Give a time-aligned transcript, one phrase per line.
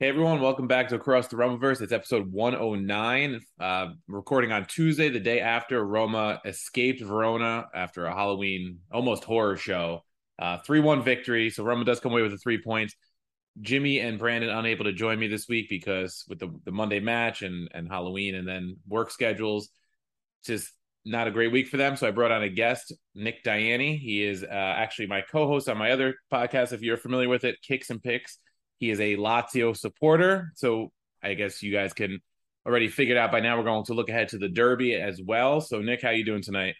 [0.00, 1.82] Hey everyone, welcome back to Across the Romaverse.
[1.82, 3.38] It's episode 109.
[3.60, 9.58] Uh, recording on Tuesday, the day after Roma escaped Verona after a Halloween almost horror
[9.58, 10.02] show.
[10.38, 11.50] Uh, 3 1 victory.
[11.50, 12.94] So Roma does come away with the three points.
[13.60, 17.42] Jimmy and Brandon unable to join me this week because with the, the Monday match
[17.42, 19.68] and, and Halloween and then work schedules,
[20.46, 20.72] just
[21.04, 21.96] not a great week for them.
[21.96, 23.98] So I brought on a guest, Nick Diani.
[23.98, 27.44] He is uh, actually my co host on my other podcast, if you're familiar with
[27.44, 28.38] it, Kicks and Picks.
[28.80, 30.52] He is a Lazio supporter.
[30.56, 30.90] So
[31.22, 32.20] I guess you guys can
[32.66, 33.56] already figure it out by now.
[33.56, 35.60] We're going to look ahead to the Derby as well.
[35.60, 36.74] So, Nick, how you doing tonight?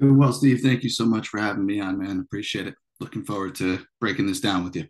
[0.00, 0.60] Doing well, Steve.
[0.60, 2.18] Thank you so much for having me on, man.
[2.18, 2.74] Appreciate it.
[3.00, 4.86] Looking forward to breaking this down with you.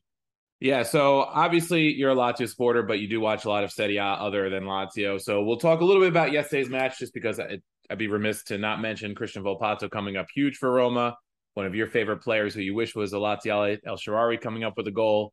[0.61, 3.99] Yeah, so obviously you're a Lazio supporter, but you do watch a lot of Serie
[3.99, 5.21] A other than Lazio.
[5.21, 7.59] So we'll talk a little bit about yesterday's match, just because I,
[7.91, 11.17] I'd be remiss to not mention Christian Volpato coming up huge for Roma,
[11.55, 14.75] one of your favorite players who you wish was a Laziale El Shaarawy coming up
[14.77, 15.33] with a goal.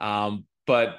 [0.00, 0.96] Um, but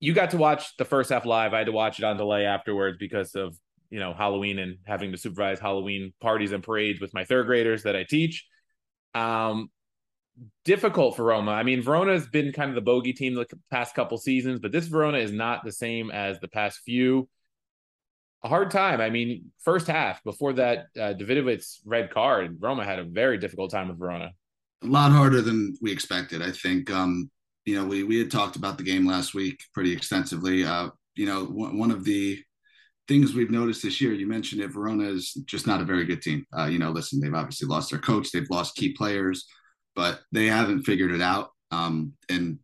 [0.00, 1.54] you got to watch the first half live.
[1.54, 3.56] I had to watch it on delay afterwards because of
[3.90, 7.82] you know Halloween and having to supervise Halloween parties and parades with my third graders
[7.84, 8.46] that I teach.
[9.14, 9.70] Um,
[10.64, 11.50] difficult for Roma.
[11.52, 14.72] I mean, Verona has been kind of the bogey team the past couple seasons, but
[14.72, 17.28] this Verona is not the same as the past few.
[18.44, 19.00] A hard time.
[19.00, 23.72] I mean, first half before that uh, Dawidowicz's red card, Roma had a very difficult
[23.72, 24.30] time with Verona.
[24.84, 26.40] A lot harder than we expected.
[26.40, 26.88] I think.
[26.88, 27.30] Um,
[27.68, 30.64] you know, we we had talked about the game last week pretty extensively.
[30.64, 32.42] Uh, you know, one, one of the
[33.06, 36.22] things we've noticed this year, you mentioned it, Verona is just not a very good
[36.22, 36.46] team.
[36.56, 39.46] Uh, you know, listen, they've obviously lost their coach, they've lost key players,
[39.94, 41.50] but they haven't figured it out.
[41.70, 42.58] Um, and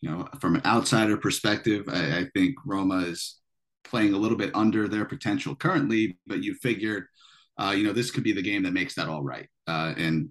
[0.00, 3.38] you know, from an outsider perspective, I, I think Roma is
[3.84, 6.16] playing a little bit under their potential currently.
[6.26, 7.04] But you figured,
[7.58, 9.48] uh, you know, this could be the game that makes that all right.
[9.66, 10.30] Uh, and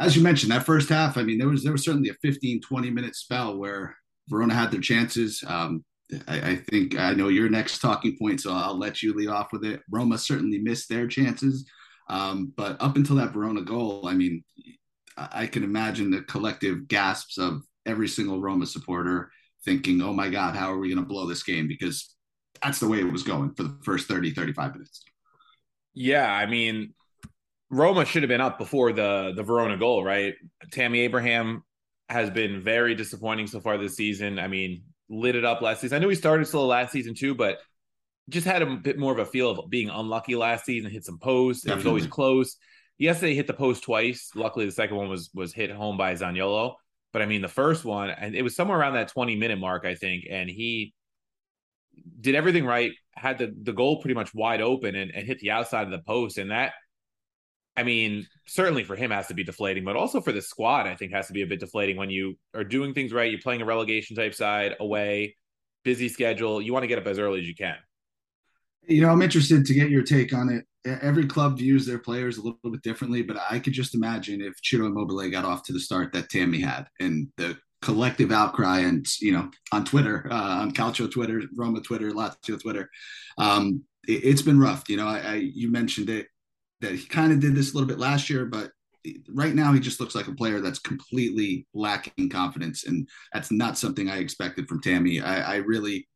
[0.00, 2.62] as you mentioned, that first half, I mean, there was there was certainly a 15,
[2.62, 3.96] 20 minute spell where
[4.28, 5.44] Verona had their chances.
[5.46, 5.84] Um,
[6.26, 9.52] I, I, think I know your next talking point, so I'll let you lead off
[9.52, 9.80] with it.
[9.90, 11.68] Roma certainly missed their chances,
[12.08, 14.42] um, but up until that Verona goal, I mean,
[15.16, 19.30] I can imagine the collective gasps of every single Roma supporter
[19.64, 21.68] thinking, oh my God, how are we going to blow this game?
[21.68, 22.14] Because
[22.62, 25.02] that's the way it was going for the first 30, 35 minutes.
[25.94, 26.94] Yeah, I mean,
[27.70, 30.34] Roma should have been up before the the Verona goal, right?
[30.72, 31.62] Tammy Abraham
[32.08, 34.38] has been very disappointing so far this season.
[34.38, 35.96] I mean, lit it up last season.
[35.96, 37.58] I know he started slow last season too, but
[38.28, 40.90] just had a bit more of a feel of being unlucky last season.
[40.90, 41.64] Hit some posts.
[41.64, 42.56] It was always close.
[42.98, 44.30] Yesterday, hit the post twice.
[44.34, 46.74] Luckily, the second one was was hit home by Zaniolo.
[47.12, 49.84] But I mean, the first one, and it was somewhere around that 20 minute mark,
[49.84, 50.94] I think, and he
[52.20, 52.92] did everything right.
[53.14, 56.00] Had the the goal pretty much wide open and, and hit the outside of the
[56.00, 56.72] post, and that
[57.76, 60.96] I mean, certainly for him has to be deflating, but also for the squad, I
[60.96, 63.30] think has to be a bit deflating when you are doing things right.
[63.30, 65.36] You're playing a relegation type side away,
[65.84, 66.60] busy schedule.
[66.60, 67.76] You want to get up as early as you can.
[68.86, 70.64] You know, I'm interested to get your take on it.
[71.02, 74.54] Every club views their players a little bit differently, but I could just imagine if
[74.62, 79.06] Ciro Immobile got off to the start that Tammy had, and the collective outcry and
[79.20, 82.90] you know on Twitter, uh, on Calcio Twitter, Roma Twitter, Lazio Twitter.
[83.38, 84.88] Um, it, has been rough.
[84.88, 86.26] You know, I, I you mentioned it
[86.80, 88.70] that he kind of did this a little bit last year, but
[89.28, 93.78] right now he just looks like a player that's completely lacking confidence, and that's not
[93.78, 95.20] something I expected from Tammy.
[95.20, 96.08] I, I really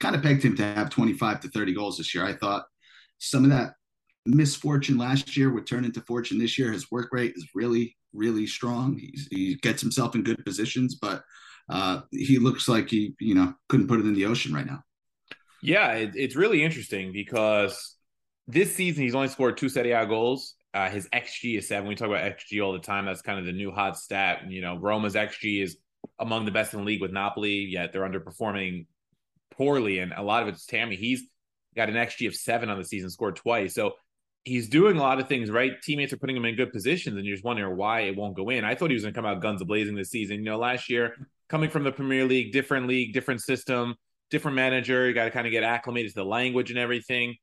[0.00, 2.24] kind of pegged him to have 25 to 30 goals this year.
[2.24, 2.64] I thought
[3.18, 3.74] some of that
[4.26, 6.72] misfortune last year would turn into fortune this year.
[6.72, 8.98] His work rate is really, really strong.
[8.98, 11.22] He's, he gets himself in good positions, but
[11.68, 14.82] uh, he looks like he, you know, couldn't put it in the ocean right now.
[15.62, 17.96] Yeah, it, it's really interesting because
[18.48, 20.54] this season he's only scored two Serie A goals.
[20.72, 21.88] Uh, his xG is seven.
[21.88, 23.06] We talk about xG all the time.
[23.06, 24.48] That's kind of the new hot stat.
[24.48, 25.76] You know, Roma's xG is
[26.18, 28.86] among the best in the league with Napoli, yet they're underperforming
[29.50, 30.96] poorly, and a lot of it's Tammy.
[30.96, 31.22] He's
[31.76, 33.74] got an xG of seven on the season, scored twice.
[33.74, 33.92] So
[34.44, 35.72] he's doing a lot of things right.
[35.82, 38.48] Teammates are putting him in good positions, and you're just wondering why it won't go
[38.50, 38.64] in.
[38.64, 40.38] I thought he was going to come out guns blazing this season.
[40.38, 41.14] You know, last year
[41.48, 43.96] coming from the Premier League, different league, different system,
[44.30, 45.06] different manager.
[45.06, 47.36] You got to kind of get acclimated to the language and everything.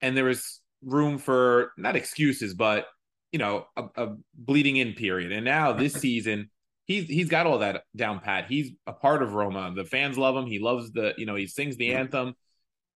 [0.00, 2.86] And there was room for not excuses, but
[3.32, 5.32] you know, a, a bleeding in period.
[5.32, 6.50] And now this season,
[6.86, 8.46] he's he's got all that down pat.
[8.48, 9.72] He's a part of Roma.
[9.74, 10.46] The fans love him.
[10.46, 12.34] He loves the you know he sings the anthem,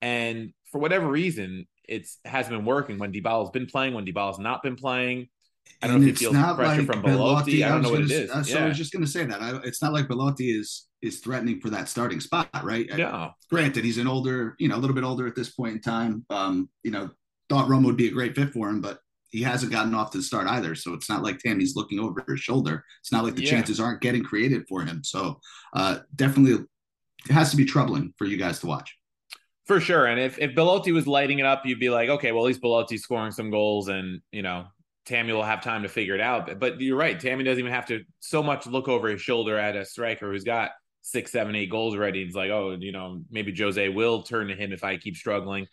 [0.00, 3.94] and for whatever reason, it's has been working when Dybala's been playing.
[3.94, 5.28] When Dybala's not been playing,
[5.81, 7.65] I don't and know if he feels pressure like from Belotti.
[7.65, 8.31] I don't know what it is.
[8.31, 8.65] Uh, so yeah.
[8.65, 11.61] I was just going to say that I, it's not like Belotti is is threatening
[11.61, 12.87] for that starting spot, right?
[12.97, 13.31] Yeah.
[13.49, 16.26] granted, he's an older, you know, a little bit older at this point in time.
[16.29, 17.11] Um, you know,
[17.49, 18.99] thought Roma would be a great fit for him, but
[19.31, 20.75] he hasn't gotten off to the start either.
[20.75, 22.85] So it's not like Tammy's looking over his shoulder.
[23.00, 23.50] It's not like the yeah.
[23.50, 25.05] chances aren't getting created for him.
[25.05, 25.41] So
[25.75, 26.65] uh, definitely
[27.26, 28.97] it has to be troubling for you guys to watch.
[29.67, 30.06] For sure.
[30.06, 32.62] And if, if Belotti was lighting it up, you'd be like, okay, well, at least
[32.62, 34.67] Belotti's scoring some goals and, you know,
[35.08, 36.60] Tammy will have time to figure it out.
[36.60, 37.19] But you're right.
[37.19, 40.44] Tammy doesn't even have to so much look over his shoulder at a striker who's
[40.44, 40.70] got
[41.02, 42.22] six, seven, eight goals already.
[42.22, 45.66] It's like, oh, you know, maybe Jose will turn to him if I keep struggling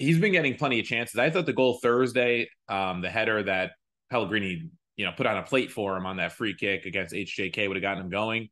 [0.00, 1.18] he's been getting plenty of chances.
[1.18, 3.72] I thought the goal Thursday, um, the header that
[4.10, 7.68] Pellegrini, you know, put on a plate for him on that free kick against HJK
[7.68, 8.48] would have gotten him going.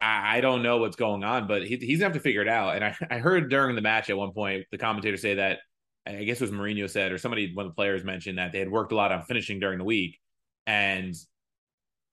[0.00, 2.48] I, I don't know what's going on, but he, he's gonna have to figure it
[2.48, 2.74] out.
[2.74, 5.60] And I, I heard during the match at one point the commentator say that
[6.06, 8.58] I guess it was Mourinho said or somebody one of the players mentioned that they
[8.58, 10.18] had worked a lot on finishing during the week,
[10.66, 11.14] and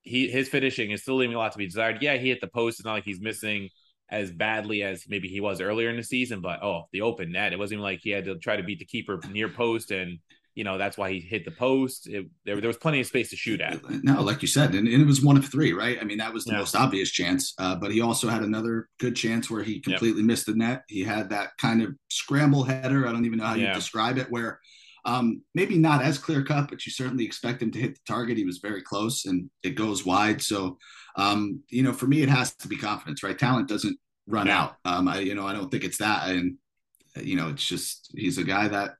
[0.01, 2.01] he his finishing is still leaving a lot to be desired.
[2.01, 2.79] Yeah, he hit the post.
[2.79, 3.69] It's not like he's missing
[4.09, 7.53] as badly as maybe he was earlier in the season, but oh, the open net.
[7.53, 10.19] It wasn't even like he had to try to beat the keeper near post and
[10.55, 12.07] you know that's why he hit the post.
[12.07, 13.81] It, there, there was plenty of space to shoot at.
[14.03, 15.97] No, like you said, and, and it was one of three, right?
[15.99, 16.59] I mean, that was the yeah.
[16.59, 17.53] most obvious chance.
[17.57, 20.27] Uh, but he also had another good chance where he completely yep.
[20.27, 20.83] missed the net.
[20.87, 23.07] He had that kind of scramble header.
[23.07, 23.69] I don't even know how yeah.
[23.69, 24.59] you describe it, where
[25.05, 28.37] um, maybe not as clear cut, but you certainly expect him to hit the target.
[28.37, 30.41] He was very close, and it goes wide.
[30.41, 30.77] So,
[31.17, 33.37] um, you know, for me, it has to be confidence, right?
[33.37, 33.97] Talent doesn't
[34.27, 34.61] run yeah.
[34.61, 34.75] out.
[34.85, 36.55] Um, I you know I don't think it's that, and
[37.21, 38.95] you know it's just he's a guy that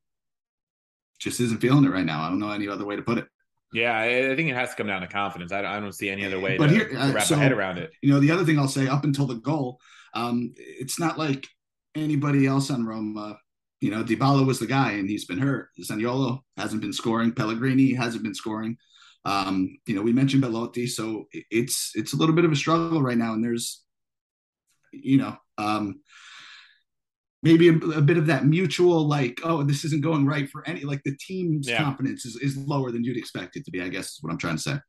[1.24, 2.22] just isn't feeling it right now.
[2.22, 3.28] I don't know any other way to put it.
[3.74, 5.52] Yeah, I think it has to come down to confidence.
[5.52, 7.42] I don't, I don't see any other way but to, here, to wrap so, my
[7.42, 7.92] head around it.
[8.02, 9.80] You know, the other thing I'll say up until the goal,
[10.14, 11.48] um, it's not like
[11.96, 13.40] anybody else on Roma.
[13.81, 15.70] You know, Dybala was the guy, and he's been hurt.
[15.81, 17.31] Zaniolo hasn't been scoring.
[17.31, 18.78] Pellegrini hasn't been scoring.
[19.25, 23.02] Um, you know, we mentioned Belotti, so it's it's a little bit of a struggle
[23.02, 23.84] right now, and there's
[24.94, 26.01] you know, um,
[27.44, 30.82] maybe a, a, bit of that mutual like, oh, this isn't going right for any
[30.82, 31.78] like the team's yeah.
[31.78, 33.82] confidence is, is lower than you'd expect it to be.
[33.82, 34.80] I guess is what I'm trying to say.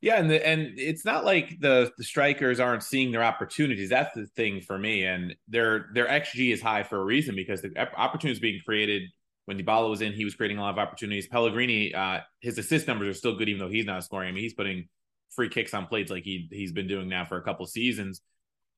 [0.00, 3.88] Yeah, and the, and it's not like the the strikers aren't seeing their opportunities.
[3.88, 7.62] That's the thing for me, and their their xG is high for a reason because
[7.62, 9.02] the opportunities being created
[9.46, 11.26] when Dybala was in, he was creating a lot of opportunities.
[11.26, 14.28] Pellegrini, uh, his assist numbers are still good even though he's not scoring.
[14.28, 14.88] I mean, he's putting
[15.30, 18.20] free kicks on plates like he he's been doing now for a couple seasons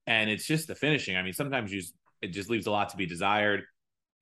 [0.06, 1.16] and it's just the finishing.
[1.16, 3.62] I mean, sometimes you just, it just leaves a lot to be desired.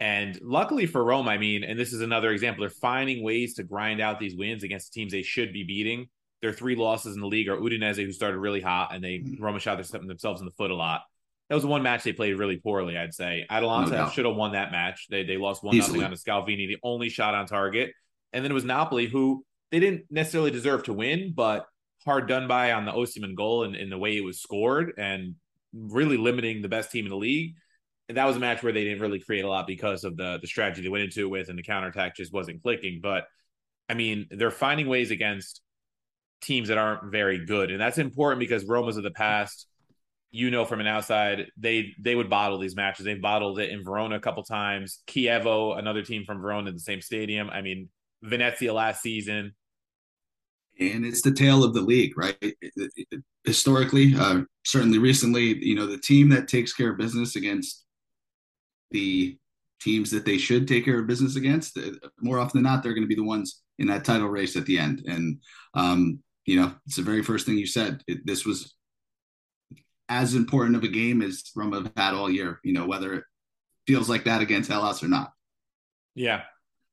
[0.01, 3.63] And luckily for Rome, I mean, and this is another example, they're finding ways to
[3.63, 6.09] grind out these wins against teams they should be beating.
[6.41, 9.43] Their three losses in the league are Udinese, who started really hot, and they mm-hmm.
[9.43, 11.03] Roma shot themselves in the foot a lot.
[11.49, 13.47] That was the one match they played really poorly, I'd say.
[13.49, 15.07] Atalanta no should have won that match.
[15.09, 17.93] They they lost one nothing on a Scalvini, the only shot on target.
[18.33, 21.67] And then it was Napoli, who they didn't necessarily deserve to win, but
[22.05, 24.95] hard done by on the Osimhen goal and in the way it was scored.
[24.97, 25.37] And
[25.73, 27.55] really limiting the best team in the league.
[28.09, 30.39] And that was a match where they didn't really create a lot because of the
[30.41, 33.01] the strategy they went into it with, and the counterattack just wasn't clicking.
[33.03, 33.25] But
[33.89, 35.61] I mean, they're finding ways against
[36.41, 39.67] teams that aren't very good, and that's important because Roma's of the past.
[40.35, 43.05] You know, from an outside, they they would bottle these matches.
[43.05, 45.03] They bottled it in Verona a couple times.
[45.07, 47.51] Chievo, another team from Verona in the same stadium.
[47.51, 47.91] I mean,
[48.23, 49.53] Venezia last season
[50.81, 52.37] and it's the tale of the league, right?
[53.45, 57.85] Historically, uh, certainly recently, you know, the team that takes care of business against
[58.93, 59.39] the
[59.81, 62.95] teams that they should take care of business against, uh, more often than not, they're
[62.95, 65.03] going to be the ones in that title race at the end.
[65.07, 65.41] And,
[65.75, 68.03] um, you know, it's the very first thing you said.
[68.07, 68.75] It, this was
[70.09, 73.25] as important of a game as Roma have had all year, you know, whether it
[73.87, 75.33] feels like that against Hellas or not.
[76.15, 76.43] Yeah.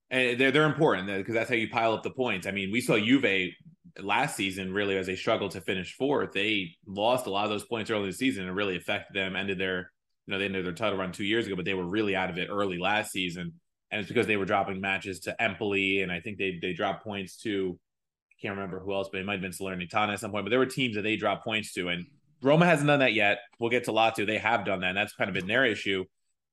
[0.09, 2.47] And they're, they're important because that's how you pile up the points.
[2.47, 3.51] I mean, we saw Juve
[3.99, 6.31] last season really as they struggled to finish fourth.
[6.31, 9.35] They lost a lot of those points early in the season and really affected them,
[9.35, 9.91] ended their
[10.29, 12.29] you know, they ended their title run two years ago, but they were really out
[12.29, 13.51] of it early last season.
[13.89, 17.03] And it's because they were dropping matches to Empoli, and I think they they dropped
[17.03, 17.79] points to
[18.31, 20.45] I can't remember who else, but it might have been Salernitana at some point.
[20.45, 22.05] But there were teams that they dropped points to, and
[22.43, 23.39] Roma hasn't done that yet.
[23.59, 26.05] We'll get to Lazio; they have done that, and that's kind of been their issue.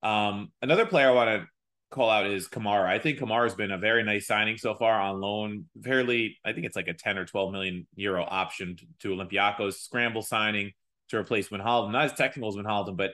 [0.02, 1.46] Um, another player I want to
[1.90, 2.86] call out is Kamara.
[2.86, 5.66] I think Kamara has been a very nice signing so far on loan.
[5.84, 10.22] Fairly, I think it's like a 10 or 12 million euro option to, Olympiacos, scramble
[10.22, 10.72] signing
[11.10, 11.92] to replace Wijnaldum.
[11.92, 13.10] Not as technical as Wijnaldum, but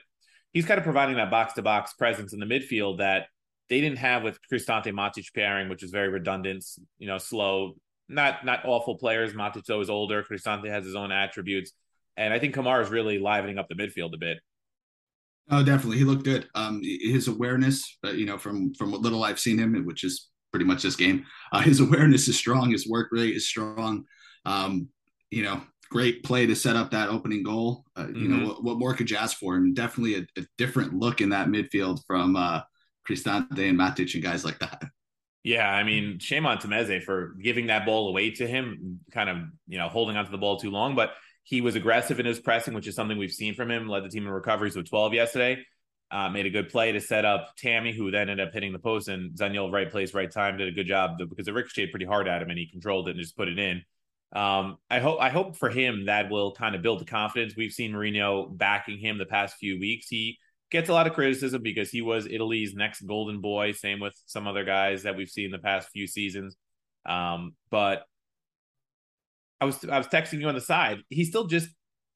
[0.53, 3.27] he's kind of providing that box to box presence in the midfield that
[3.69, 6.63] they didn't have with Cristante Matic pairing, which is very redundant,
[6.99, 7.73] you know, slow,
[8.07, 9.33] not not awful players.
[9.33, 10.23] Matic is older.
[10.23, 11.71] Cristante has his own attributes.
[12.15, 14.39] And I think Kamara is really livening up the midfield a bit.
[15.49, 15.97] Oh, definitely.
[15.97, 16.47] He looked good.
[16.55, 20.29] Um, his awareness, uh, you know, from from what little I've seen him, which is
[20.51, 22.71] pretty much this game, uh, his awareness is strong.
[22.71, 24.05] His work rate is strong.
[24.45, 24.89] Um,
[25.31, 25.61] you know,
[25.93, 27.85] great play to set up that opening goal.
[27.95, 28.19] Uh, mm-hmm.
[28.19, 28.47] You know, mm-hmm.
[28.47, 29.55] what, what, more could you ask for?
[29.55, 32.61] And definitely a, a different look in that midfield from uh,
[33.07, 34.81] Cristante and Matic and guys like that.
[35.43, 39.37] Yeah, I mean, shame on Tameze for giving that ball away to him, kind of,
[39.67, 40.95] you know, holding onto the ball too long.
[40.95, 41.11] But
[41.43, 43.87] he was aggressive in his pressing, which is something we've seen from him.
[43.87, 45.63] Led the team in recoveries with 12 yesterday.
[46.09, 48.79] Uh, made a good play to set up Tammy, who then ended up hitting the
[48.79, 49.09] post.
[49.09, 52.27] And Zaniolo, right place, right time, did a good job because it ricocheted pretty hard
[52.27, 53.83] at him and he controlled it and just put it in.
[54.33, 57.55] Um, I hope I hope for him that will kind of build the confidence.
[57.55, 60.07] We've seen Mourinho backing him the past few weeks.
[60.07, 60.39] He
[60.71, 63.73] gets a lot of criticism because he was Italy's next golden boy.
[63.73, 66.57] Same with some other guys that we've seen the past few seasons.
[67.05, 68.05] Um, but
[69.61, 71.03] I was I was texting you on the side.
[71.09, 71.69] He still just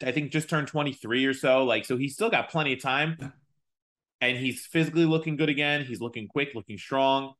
[0.03, 1.65] I think just turned 23 or so.
[1.65, 3.33] Like so he's still got plenty of time.
[4.19, 5.85] And he's physically looking good again.
[5.85, 7.33] He's looking quick, looking strong.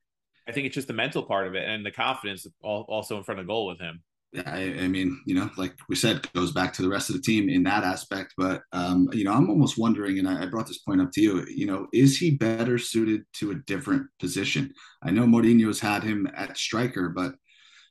[0.48, 3.39] I think it's just the mental part of it and the confidence also in front
[3.39, 4.03] of goal with him.
[4.46, 7.22] I, I, mean, you know, like we said, goes back to the rest of the
[7.22, 8.34] team in that aspect.
[8.38, 11.22] But um, you know, I'm almost wondering, and I, I, brought this point up to
[11.22, 11.46] you.
[11.48, 14.74] You know, is he better suited to a different position?
[15.01, 17.36] I know Mourinho's had him at striker, but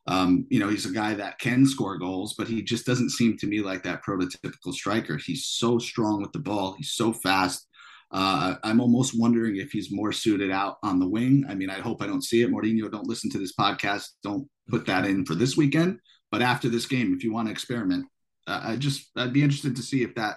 [0.07, 3.37] um, you know, he's a guy that can score goals, but he just doesn't seem
[3.38, 5.16] to me like that prototypical striker.
[5.16, 6.75] He's so strong with the ball.
[6.78, 7.66] He's so fast.
[8.12, 11.45] Uh, I'm almost wondering if he's more suited out on the wing.
[11.49, 12.50] I mean, I hope I don't see it.
[12.50, 14.11] Mourinho, don't listen to this podcast.
[14.23, 15.99] Don't put that in for this weekend.
[16.37, 18.05] But after this game, if you want to experiment,
[18.47, 20.37] uh, I just I'd be interested to see if that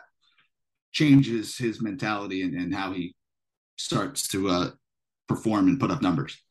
[0.93, 3.17] changes his mentality and, and how he
[3.75, 4.69] starts to uh,
[5.27, 6.41] perform and put up numbers.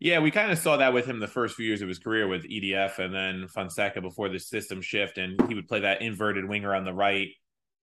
[0.00, 2.28] Yeah, we kind of saw that with him the first few years of his career
[2.28, 6.46] with EDF and then Fonseca before the system shift, and he would play that inverted
[6.46, 7.28] winger on the right.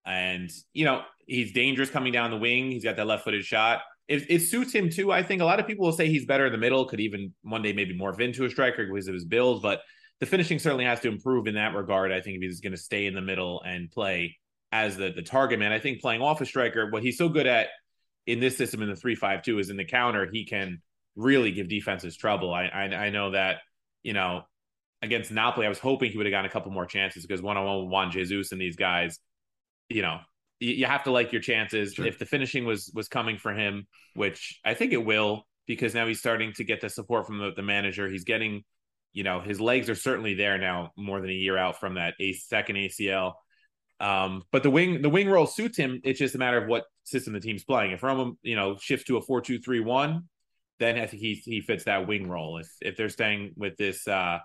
[0.05, 2.69] And you know he's dangerous coming down the wing.
[2.69, 3.79] He's got that left-footed shot.
[4.07, 5.11] It, it suits him too.
[5.11, 6.85] I think a lot of people will say he's better in the middle.
[6.85, 9.81] Could even one day maybe morph into a striker because of his build, but
[10.19, 12.11] the finishing certainly has to improve in that regard.
[12.11, 14.37] I think if he's going to stay in the middle and play
[14.71, 17.47] as the the target man, I think playing off a striker, what he's so good
[17.47, 17.67] at
[18.25, 20.27] in this system in the three five two is in the counter.
[20.31, 20.81] He can
[21.15, 22.53] really give defenses trouble.
[22.53, 23.57] I, I, I know that
[24.03, 24.43] you know
[25.01, 27.57] against Napoli, I was hoping he would have gotten a couple more chances because one
[27.57, 29.19] on one with Juan Jesus and these guys,
[29.89, 30.19] you know,
[30.59, 31.93] you, you have to like your chances.
[31.93, 32.05] Sure.
[32.05, 36.07] If the finishing was was coming for him, which I think it will, because now
[36.07, 38.09] he's starting to get the support from the, the manager.
[38.09, 38.63] He's getting,
[39.17, 42.13] you know, his legs are certainly there now, more than a year out from that
[42.19, 43.33] a second ACL.
[43.99, 46.01] Um, but the wing the wing role suits him.
[46.03, 47.93] It's just a matter of what system the team's playing.
[47.93, 50.25] If Roma, you know, shifts to a four two three one,
[50.77, 52.59] then I think he he fits that wing role.
[52.59, 54.37] If if they're staying with this, uh,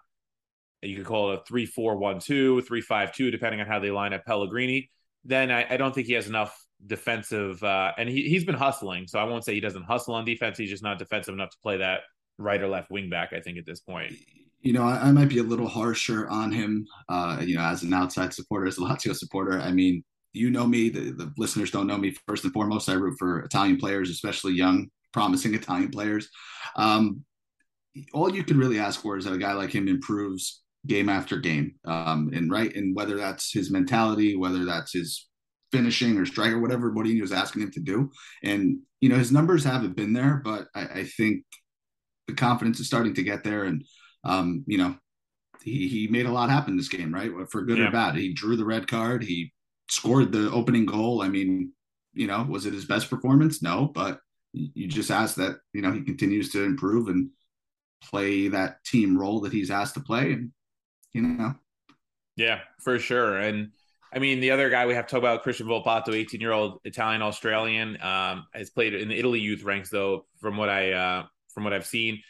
[0.80, 3.78] you could call it a three four one two, three five two, depending on how
[3.78, 4.90] they line up Pellegrini.
[5.26, 9.06] Then I, I don't think he has enough defensive, uh, and he he's been hustling.
[9.06, 10.56] So I won't say he doesn't hustle on defense.
[10.56, 12.00] He's just not defensive enough to play that
[12.38, 13.34] right or left wing back.
[13.34, 14.14] I think at this point.
[14.62, 16.86] You know, I, I might be a little harsher on him.
[17.08, 20.66] Uh, you know, as an outside supporter, as a Lazio supporter, I mean, you know
[20.66, 20.88] me.
[20.88, 22.16] The, the listeners don't know me.
[22.26, 26.28] First and foremost, I root for Italian players, especially young promising Italian players.
[26.76, 27.24] Um,
[28.14, 31.38] all you can really ask for is that a guy like him improves game after
[31.38, 31.74] game.
[31.84, 35.28] Um, and right, and whether that's his mentality, whether that's his
[35.70, 38.10] finishing or striker, whatever Mourinho is asking him to do.
[38.42, 41.44] And you know, his numbers haven't been there, but I, I think
[42.28, 43.64] the confidence is starting to get there.
[43.64, 43.84] And
[44.24, 44.96] um, you know,
[45.62, 47.30] he he made a lot happen this game, right?
[47.50, 47.88] For good Yeah.
[47.88, 48.16] or bad.
[48.16, 49.22] He drew the red card.
[49.24, 49.52] He
[49.88, 51.22] scored the opening goal.
[51.22, 51.72] I mean,
[52.14, 53.62] you know, was it his best performance?
[53.62, 54.20] No, but
[54.52, 57.30] you just ask that, you know, he continues to improve and
[58.02, 60.32] play that team role that he's asked to play.
[60.32, 60.52] And,
[61.12, 61.54] you know,
[62.36, 63.38] Yeah, for sure.
[63.38, 63.72] And
[64.14, 66.80] I mean, the other guy we have to talk about, Christian Volpato, 18 year old
[66.84, 71.26] Italian Australian, um, has played in the Italy youth ranks, though, from what I uh,
[71.54, 72.22] from what I've seen.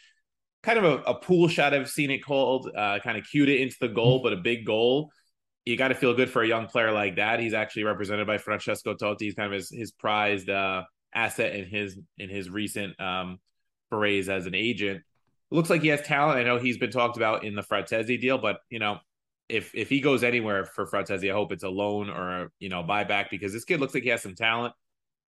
[0.63, 3.59] Kind of a, a pool shot, I've seen it called, uh, kind of cued it
[3.59, 5.11] into the goal, but a big goal.
[5.65, 7.39] You got to feel good for a young player like that.
[7.39, 9.21] He's actually represented by Francesco Totti.
[9.21, 13.39] He's kind of his, his prized uh, asset in his in his recent um,
[13.91, 15.03] as an agent.
[15.51, 16.39] looks like he has talent.
[16.39, 18.97] I know he's been talked about in the Frattesi deal, but you know,
[19.47, 22.83] if if he goes anywhere for Frattesi, I hope it's a loan or you know
[22.83, 24.73] buyback because this kid looks like he has some talent.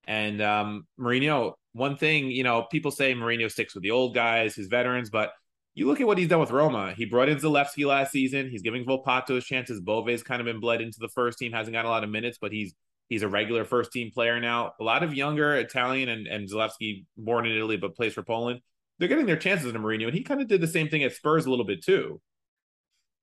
[0.07, 4.55] And um, Mourinho, one thing you know, people say Mourinho sticks with the old guys,
[4.55, 5.33] his veterans, but
[5.73, 6.93] you look at what he's done with Roma.
[6.95, 8.49] He brought in Zalewski last season.
[8.49, 9.81] He's giving Volpato his chances.
[9.81, 12.37] Bove's kind of been bled into the first team, hasn't got a lot of minutes,
[12.39, 12.73] but he's
[13.09, 14.71] he's a regular first team player now.
[14.79, 18.61] A lot of younger Italian and, and Zalewski, born in Italy but plays for Poland.
[18.97, 21.11] They're getting their chances in Mourinho, and he kind of did the same thing at
[21.11, 22.21] Spurs a little bit too.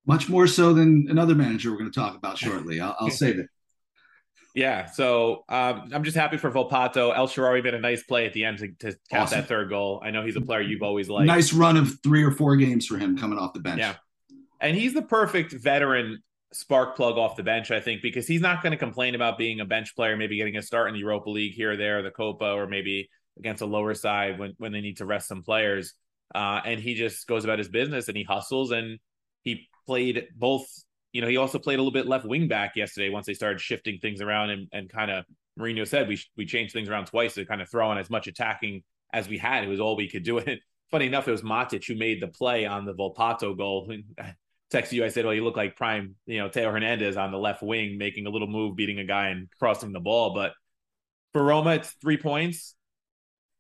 [0.07, 2.81] much more so than another manager we're going to talk about shortly.
[2.81, 3.47] I'll, I'll save it.
[4.55, 7.17] Yeah, so um, I'm just happy for Volpato.
[7.17, 9.41] El Shaarawy made a nice play at the end to, to count Awesome.
[9.41, 10.03] that third goal.
[10.05, 11.27] I know he's a player you've always liked.
[11.27, 13.79] nice run of three or four games for him coming off the bench.
[13.79, 13.95] Yeah.
[14.61, 18.63] And he's the perfect veteran spark plug off the bench, I think, because he's not
[18.63, 21.31] going to complain about being a bench player, maybe getting a start in the Europa
[21.31, 24.83] League here or there, the Copa, or maybe against a lower side when, when they
[24.83, 25.95] need to rest some players.
[26.35, 28.99] Uh, and he just goes about his business and he hustles and
[29.43, 30.67] he played both.
[31.12, 33.61] You know, he also played a little bit left wing back yesterday once they started
[33.61, 35.25] shifting things around and, and kind of
[35.59, 38.26] Mourinho said we we changed things around twice to kind of throw in as much
[38.26, 39.64] attacking as we had.
[39.64, 40.38] It was all we could do.
[40.47, 43.92] And funny enough, it was Matic who made the play on the Volpato goal.
[44.73, 47.38] Texted you, I said, "Well, you look like prime, you know, Theo Hernandez on the
[47.38, 50.52] left wing, making a little move, beating a guy and crossing the ball." But
[51.35, 52.75] for Roma, it's three points,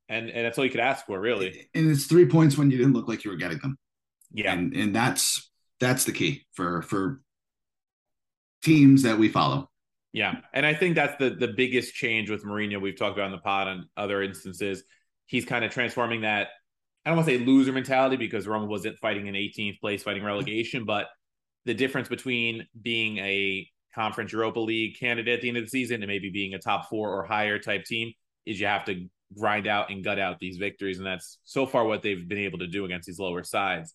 [0.08, 1.68] and and that's all you could ask for, really.
[1.74, 3.76] And it's three points when you didn't look like you were getting them.
[4.32, 7.20] Yeah, And and that's that's the key for for
[8.62, 9.68] teams that we follow.
[10.12, 12.80] Yeah, and I think that's the the biggest change with Mourinho.
[12.80, 14.84] We've talked about in the pod on other instances.
[15.26, 16.48] He's kind of transforming that.
[17.04, 20.22] I don't want to say loser mentality because Roma wasn't fighting in 18th place, fighting
[20.22, 21.06] relegation, but
[21.64, 26.02] the difference between being a Conference Europa League candidate at the end of the season
[26.02, 28.12] and maybe being a top four or higher type team
[28.46, 31.84] is you have to grind out and gut out these victories, and that's so far
[31.84, 33.94] what they've been able to do against these lower sides.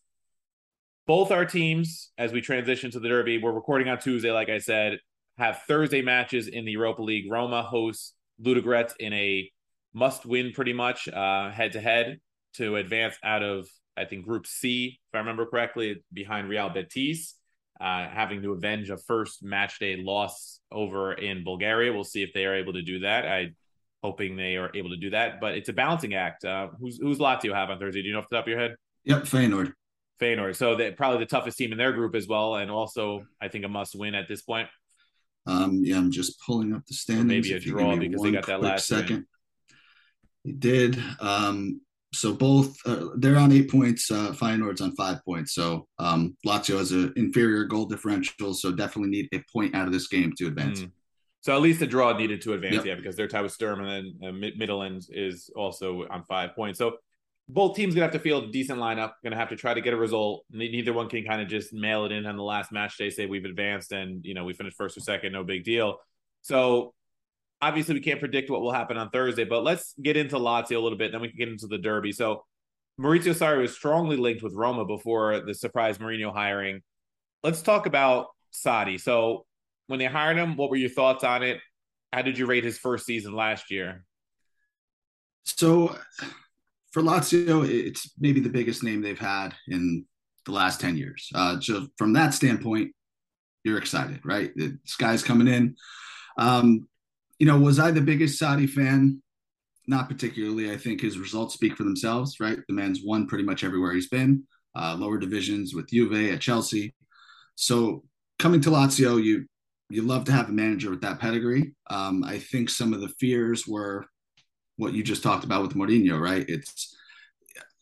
[1.07, 4.57] Both our teams, as we transition to the Derby, we're recording on Tuesday, like I
[4.57, 4.99] said,
[5.37, 7.31] have Thursday matches in the Europa League.
[7.31, 9.49] Roma hosts Ludogorets in a
[9.93, 12.19] must-win, pretty much head to head
[12.55, 17.35] to advance out of I think Group C, if I remember correctly, behind Real Betis,
[17.79, 21.93] uh, having to avenge a first match day loss over in Bulgaria.
[21.93, 23.25] We'll see if they are able to do that.
[23.25, 23.51] I
[24.03, 26.43] hoping they are able to do that, but it's a balancing act.
[26.43, 28.01] Uh, who's who's Lazio have on Thursday?
[28.01, 28.75] Do you know off the top of your head?
[29.05, 29.71] Yep, Feyenoord.
[30.19, 30.55] Feyenoord.
[30.55, 33.65] So they probably the toughest team in their group as well, and also I think
[33.65, 34.67] a must win at this point.
[35.45, 37.47] Um, yeah, I'm just pulling up the standings.
[37.47, 39.25] maybe a draw because they got that last second.
[40.43, 41.01] They did.
[41.19, 41.81] Um,
[42.13, 44.09] so both uh, they're on eight points.
[44.11, 45.53] Uh, Feyenoord's on five points.
[45.53, 49.93] So um, Lazio has an inferior goal differential, so definitely need a point out of
[49.93, 50.81] this game to advance.
[50.81, 50.91] Mm.
[51.41, 52.85] So at least a draw needed to advance, Yep.
[52.85, 53.89] yeah, because they're tied with Sturm, and
[54.21, 56.79] then uh, Mid- Midtjylland is also on five points.
[56.79, 56.97] So
[57.49, 59.13] both teams gonna have to field a decent lineup.
[59.23, 60.43] Gonna have to try to get a result.
[60.51, 63.25] Neither one can kind of just mail it in on the last match day, say
[63.25, 65.97] we've advanced and you know we finished first or second, no big deal.
[66.41, 66.93] So
[67.61, 70.79] obviously we can't predict what will happen on Thursday, but let's get into Lazio a
[70.79, 72.11] little bit, then we can get into the derby.
[72.11, 72.43] So
[72.99, 76.81] Maurizio Sarri was strongly linked with Roma before the surprise Mourinho hiring.
[77.43, 78.99] Let's talk about Sarri.
[78.99, 79.45] So
[79.87, 81.59] when they hired him, what were your thoughts on it?
[82.11, 84.03] How did you rate his first season last year?
[85.43, 85.95] So
[86.97, 90.03] for Lazio, it's maybe the biggest name they've had in
[90.47, 91.29] the last 10 years.
[91.35, 92.91] Uh, so from that standpoint,
[93.63, 94.51] you're excited, right?
[94.55, 95.75] This guy's coming in.
[96.39, 96.87] Um,
[97.37, 99.21] you know, was I the biggest Sarri fan?
[99.85, 100.71] Not particularly.
[100.71, 102.57] I think his results speak for themselves, right?
[102.67, 106.95] The man's won pretty much everywhere he's been, uh, lower divisions with Juve at Chelsea.
[107.53, 108.05] So
[108.39, 109.45] coming to Lazio, you
[109.91, 111.75] you love to have a manager with that pedigree.
[111.91, 114.07] Um, I think some of the fears were
[114.77, 116.45] what you just talked about with Mourinho, right?
[116.47, 116.95] It's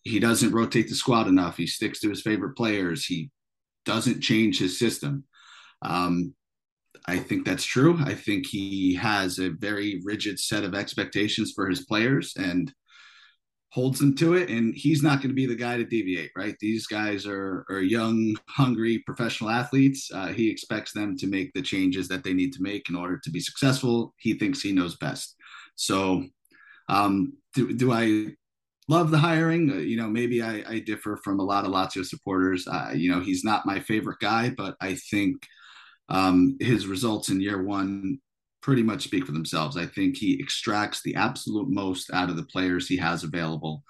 [0.03, 1.57] he doesn't rotate the squad enough.
[1.57, 3.05] He sticks to his favorite players.
[3.05, 3.31] He
[3.85, 5.23] doesn't change his system.
[5.81, 6.33] Um,
[7.07, 7.99] I think that's true.
[8.03, 12.71] I think he has a very rigid set of expectations for his players, and
[13.71, 16.31] holds them to it, and he's not going to be the guy to deviate.
[16.35, 16.55] Right?
[16.59, 20.09] These guys are are young, hungry professional athletes.
[20.13, 23.19] Uh, he expects them to make the changes that they need to make in order
[23.23, 24.13] to be successful.
[24.17, 25.35] He thinks he knows best.
[25.75, 26.23] So,
[26.87, 28.35] um, do do I
[28.87, 29.71] love the hiring.
[29.71, 32.67] Uh, you know, maybe I, I, differ from a lot of Lazio supporters.
[32.67, 35.37] Uh, you know, he's not my favorite guy, but I think
[36.09, 38.19] um, his results in year one
[38.61, 39.77] pretty much speak for themselves.
[39.77, 43.83] I think he extracts the absolute most out of the players he has available.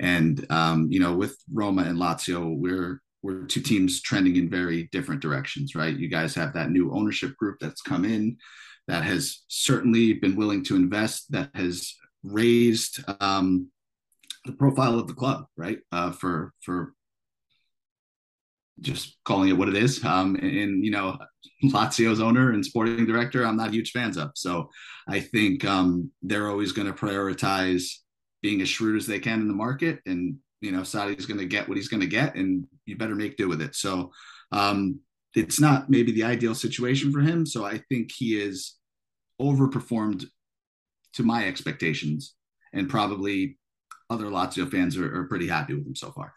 [0.00, 4.88] And um, you know, with Roma and Lazio, we're we're two teams trending in very
[4.92, 5.94] different directions, right?
[5.94, 8.38] You guys have that new ownership group that's come in
[8.88, 13.68] that has certainly been willing to invest, that has raised um,
[14.44, 15.78] the profile of the club, right?
[15.92, 16.94] Uh, for for
[18.80, 20.02] just calling it what it is.
[20.04, 21.18] Um, and you know,
[21.64, 24.30] Lazio's owner and sporting director, I'm not huge fans of.
[24.34, 24.70] So
[25.08, 27.84] I think um, they're always going to prioritize
[28.42, 31.46] being as shrewd as they can in the market, and you know, Sarri's going to
[31.46, 33.74] get what he's going to get, and you better make do with it.
[33.74, 34.12] So
[34.52, 35.00] um,
[35.34, 37.46] it's not maybe the ideal situation for him.
[37.46, 38.76] So I think he is
[39.40, 40.26] overperformed
[41.14, 42.34] to my expectations,
[42.72, 43.58] and probably
[44.08, 46.34] other Lazio fans are, are pretty happy with him so far.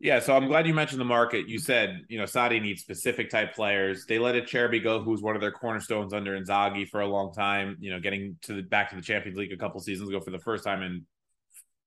[0.00, 1.48] Yeah, so I'm glad you mentioned the market.
[1.48, 4.04] You said, you know, Sarri needs specific type players.
[4.04, 7.32] They let a Acerbi go, who's one of their cornerstones under Inzaghi for a long
[7.32, 7.78] time.
[7.80, 10.30] You know, getting to the back to the Champions League a couple seasons ago for
[10.30, 11.02] the first time and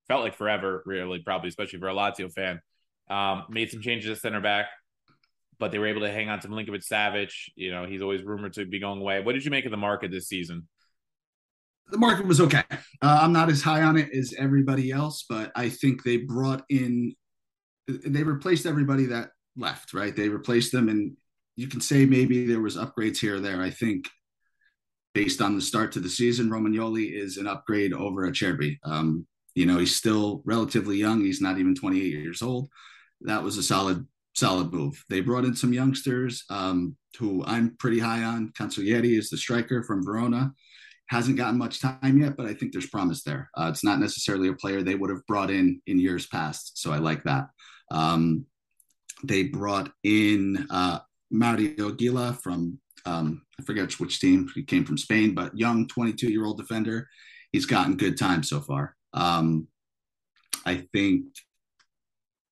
[0.08, 2.60] felt like forever, really, probably, especially for a Lazio fan.
[3.08, 4.66] Um, made some changes at center back,
[5.60, 7.32] but they were able to hang on to Milinkovic Savic.
[7.54, 9.20] You know, he's always rumored to be going away.
[9.20, 10.66] What did you make of the market this season?
[11.90, 12.64] The market was okay.
[12.70, 16.64] Uh, I'm not as high on it as everybody else, but I think they brought
[16.68, 17.14] in,
[17.86, 20.14] they replaced everybody that left, right?
[20.14, 21.16] They replaced them, and
[21.56, 23.62] you can say maybe there was upgrades here or there.
[23.62, 24.06] I think
[25.14, 28.78] based on the start to the season, Romagnoli is an upgrade over Acerbi.
[28.84, 31.20] Um, you know, he's still relatively young.
[31.20, 32.68] He's not even 28 years old.
[33.22, 35.02] That was a solid, solid move.
[35.08, 38.52] They brought in some youngsters um, who I'm pretty high on.
[38.56, 40.52] Cancellieri is the striker from Verona
[41.08, 43.50] hasn't gotten much time yet, but I think there's promise there.
[43.56, 46.92] Uh, it's not necessarily a player they would have brought in in years past, so
[46.92, 47.48] I like that.
[47.90, 48.46] Um,
[49.24, 54.98] they brought in uh, Mario Gila from um, I forget which team he came from
[54.98, 57.08] Spain, but young 22 year old defender.
[57.52, 58.94] He's gotten good time so far.
[59.14, 59.68] Um,
[60.66, 61.24] I think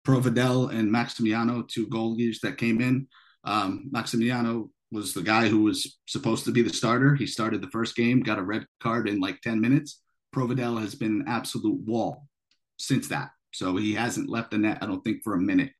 [0.06, 3.08] Provedel and Maximiano, two goalies that came in.
[3.44, 7.14] Um, Maximiano was the guy who was supposed to be the starter.
[7.14, 10.00] He started the first game, got a red card in like 10 minutes.
[10.34, 12.26] Provedel has been an absolute wall
[12.78, 13.28] since that.
[13.52, 15.70] So he hasn't left the net, I don't think, for a minute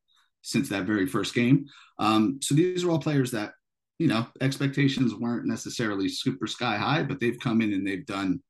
[0.43, 1.67] since that very first game.
[1.99, 3.53] Um, so these are all players that,
[3.99, 8.41] you know, expectations weren't necessarily super sky high, but they've come in and they've done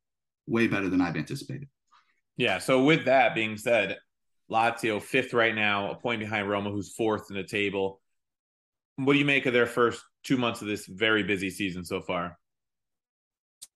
[0.47, 1.69] way better than I've anticipated.
[2.37, 2.59] Yeah.
[2.59, 3.97] So with that being said,
[4.51, 8.01] Lazio fifth right now, a point behind Roma, who's fourth in the table.
[8.97, 12.01] What do you make of their first two months of this very busy season so
[12.01, 12.39] far?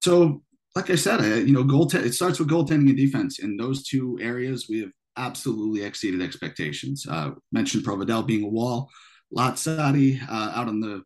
[0.02, 0.42] So,
[0.74, 3.38] like I said, I, you know, goaltend it starts with goaltending and defense.
[3.38, 7.06] In those two areas, we have absolutely exceeded expectations.
[7.08, 8.88] Uh, mentioned Provedel being a wall.
[9.36, 11.02] Lazzari uh, out on the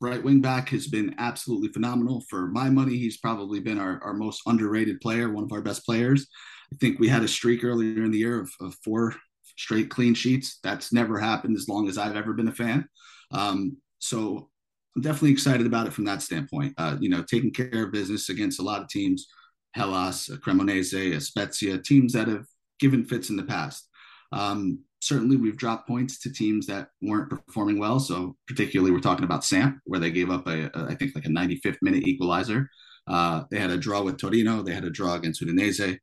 [0.00, 2.22] right wing back has been absolutely phenomenal.
[2.30, 5.84] For my money, he's probably been our, our most underrated player, one of our best
[5.84, 6.26] players.
[6.72, 9.14] I think we had a streak earlier in the year of, of four
[9.56, 10.58] straight clean sheets.
[10.62, 12.88] That's never happened as long as I've ever been a fan.
[13.32, 14.48] Um, so
[14.96, 16.74] I'm definitely excited about it from that standpoint.
[16.76, 19.26] Uh, you know, taking care of business against a lot of teams,
[19.74, 22.44] Hellas, Cremonese, Spezia, teams that have
[22.80, 23.88] given fits in the past.
[24.32, 28.00] Um, certainly, we've dropped points to teams that weren't performing well.
[28.00, 31.26] So, particularly, we're talking about Samp, where they gave up a, a I think like
[31.26, 32.68] a 95th minute equalizer.
[33.06, 34.62] Uh, they had a draw with Torino.
[34.62, 35.98] They had a draw against Udinese.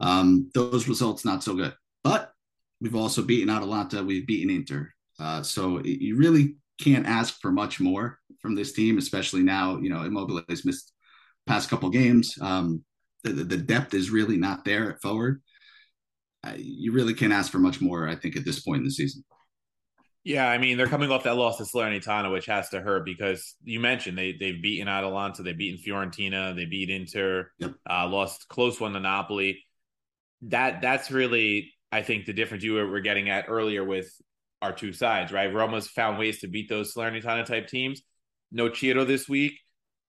[0.00, 1.74] Um, those results not so good.
[2.04, 2.32] But
[2.80, 4.02] we've also beaten Atalanta.
[4.02, 4.90] We've beaten Inter.
[5.18, 9.78] Uh, so you really can't ask for much more from this team, especially now.
[9.78, 10.92] You know, Immobile has missed
[11.46, 12.36] past couple games.
[12.40, 12.84] Um,
[13.24, 15.42] the, the depth is really not there at forward.
[16.44, 18.90] Uh, you really can't ask for much more, I think, at this point in the
[18.90, 19.24] season.
[20.22, 23.54] Yeah, I mean they're coming off that loss to Salernitana, which has to hurt because
[23.62, 27.74] you mentioned they they've beaten Atalanta, they've beaten Fiorentina, they beat Inter, yep.
[27.88, 29.62] uh, lost close one to Napoli.
[30.42, 34.10] That that's really I think the difference you were getting at earlier with
[34.62, 35.52] our two sides, right?
[35.52, 38.02] Roma's found ways to beat those Salernitana type teams.
[38.52, 39.52] No Ciro this week,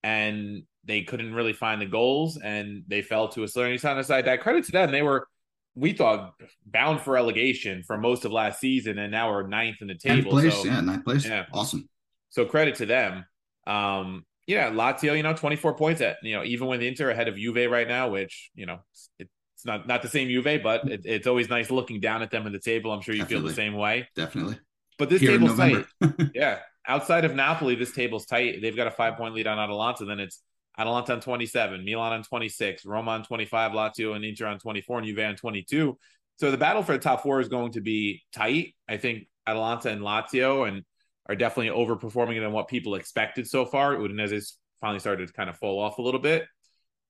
[0.03, 4.25] and they couldn't really find the goals, and they fell to a Salernitana side.
[4.25, 5.27] That credit to them, they were
[5.75, 6.33] we thought
[6.65, 10.31] bound for relegation for most of last season, and now we're ninth in the table.
[10.31, 11.87] Ninth place, so, yeah, ninth place, yeah, awesome.
[12.29, 13.25] So credit to them.
[13.67, 17.35] Um, yeah, Lazio, you know, 24 points at you know, even with Inter ahead of
[17.35, 18.79] Juve right now, which you know,
[19.19, 22.29] it, it's not not the same Juve, but it, it's always nice looking down at
[22.29, 22.91] them at the table.
[22.91, 23.41] I'm sure you Definitely.
[23.41, 24.07] feel the same way.
[24.15, 24.59] Definitely.
[24.99, 25.85] But this Here in table's tight.
[26.35, 26.59] Yeah.
[26.87, 28.61] Outside of Napoli, this table's tight.
[28.61, 30.05] They've got a five point lead on Atalanta.
[30.05, 30.41] Then it's
[30.77, 35.07] Atalanta on 27, Milan on 26, Roma on 25, Lazio and Inter on 24, and
[35.07, 35.97] Juve on 22.
[36.39, 38.75] So the battle for the top four is going to be tight.
[38.87, 40.83] I think Atalanta and Lazio and
[41.27, 43.95] are definitely overperforming than what people expected so far.
[43.95, 46.45] Udinese finally started to kind of fall off a little bit,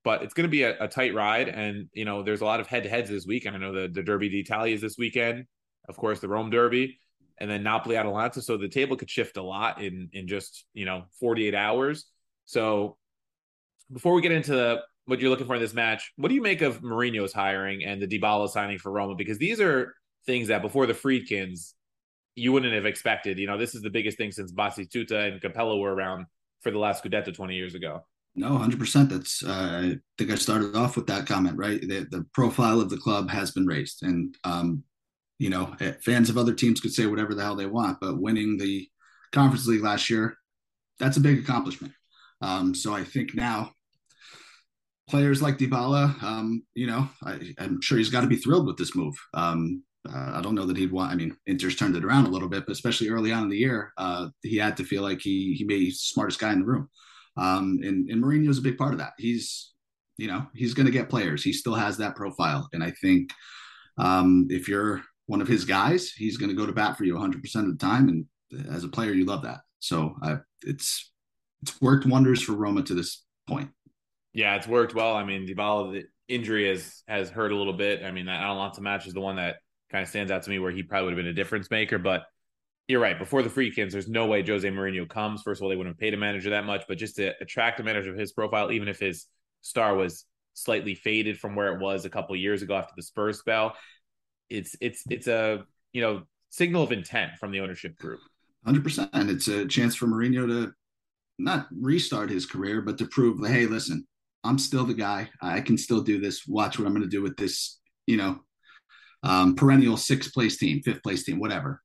[0.07, 1.49] but it's going to be a, a tight ride.
[1.49, 3.57] And you know, there's a lot of head to heads this weekend.
[3.57, 5.47] I know the the Derby d'Italia is this weekend,
[5.89, 6.97] of course, the Rome Derby,
[7.37, 8.41] and then Napoli Atalanta.
[8.41, 12.05] So the table could shift a lot in in just you know 48 hours.
[12.45, 12.95] So
[13.91, 16.41] before we get into the, what you're looking for in this match, what do you
[16.41, 19.15] make of Mourinho's hiring and the Dybala signing for Roma?
[19.15, 19.93] Because these are
[20.25, 21.73] things that before the Friedkins,
[22.33, 23.39] you wouldn't have expected.
[23.39, 26.27] You know, this is the biggest thing since Batistuta and Capello were around
[26.61, 28.05] for the last Scudetto 20 years ago.
[28.37, 29.09] No, hundred percent.
[29.09, 29.43] That's.
[29.43, 31.81] Uh, I think I started off with that comment, right?
[31.81, 34.83] The, the profile of the club has been raised, and um,
[35.39, 38.21] you know, eh, fans of other teams could say whatever the hell they want, but
[38.21, 38.87] winning the
[39.31, 40.37] Conference League last year,
[40.99, 41.93] that's a big accomplishment.
[42.41, 43.71] Um, so I think now
[45.09, 48.77] players like Dybala, um, you know, I, am sure he's got to be thrilled with
[48.77, 49.15] this move.
[49.33, 51.11] Um, uh, I don't know that he'd want.
[51.11, 53.57] I mean, Inter's turned it around a little bit, but especially early on in the
[53.57, 56.65] year, uh, he had to feel like he he made the smartest guy in the
[56.65, 56.87] room.
[57.37, 59.13] Um, and and Mourinho's a big part of that.
[59.17, 59.73] He's
[60.17, 61.43] you know he's going to get players.
[61.43, 63.31] He still has that profile, and I think
[63.97, 67.13] um, if you're one of his guys, he's going to go to bat for you
[67.13, 68.09] 100 percent of the time.
[68.09, 68.25] And
[68.71, 69.59] as a player, you love that.
[69.79, 70.15] So
[70.63, 71.11] it's
[71.61, 73.69] it's worked wonders for Roma to this point.
[74.33, 75.15] Yeah, it's worked well.
[75.15, 78.03] I mean, Dybala, the injury has has hurt a little bit.
[78.03, 79.57] I mean, that Atalanta match is the one that
[79.91, 81.97] kind of stands out to me where he probably would have been a difference maker.
[81.97, 82.23] But
[82.87, 83.19] you're right.
[83.19, 85.41] Before the Friedkins, there's no way Jose Mourinho comes.
[85.41, 87.79] First of all, they wouldn't have paid a manager that much, but just to attract
[87.79, 89.25] a manager of his profile, even if his
[89.61, 93.39] star was slightly faded from where it was a couple years ago after the Spurs
[93.39, 93.75] spell,
[94.49, 98.21] it's it's it's a you know signal of intent from the ownership group.
[98.65, 99.09] Hundred percent.
[99.13, 100.73] It's a chance for Mourinho to
[101.37, 104.07] not restart his career, but to prove, hey, listen,
[104.43, 105.29] I'm still the guy.
[105.41, 106.47] I can still do this.
[106.47, 107.79] Watch what I'm going to do with this.
[108.05, 108.39] You know,
[109.23, 111.81] um, perennial sixth place team, fifth place team, whatever.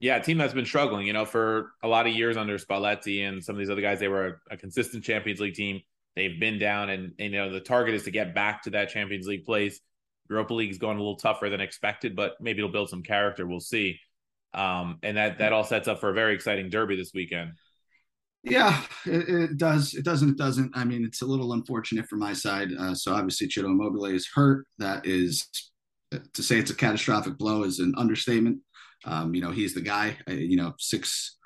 [0.00, 3.28] Yeah, a team that's been struggling, you know, for a lot of years under Spalletti
[3.28, 4.00] and some of these other guys.
[4.00, 5.82] They were a, a consistent Champions League team.
[6.16, 8.88] They've been down, and, and, you know the target is to get back to that
[8.88, 9.78] Champions League place.
[10.28, 13.46] Europa League's going a little tougher than expected, but maybe it'll build some character.
[13.46, 13.98] We'll see.
[14.54, 17.52] Um, and that that all sets up for a very exciting derby this weekend.
[18.42, 19.92] Yeah, it, it, does.
[19.94, 20.30] It doesn't.
[20.30, 20.72] It doesn't.
[20.74, 22.70] I mean, it's a little unfortunate for my side.
[22.78, 24.66] Uh, so obviously, Ciro Immobile is hurt.
[24.78, 25.46] That is
[26.10, 28.60] to say it's a catastrophic blow is an understatement.
[29.04, 30.16] Um, you know, he's the guy.
[30.28, 31.38] Uh, you know, six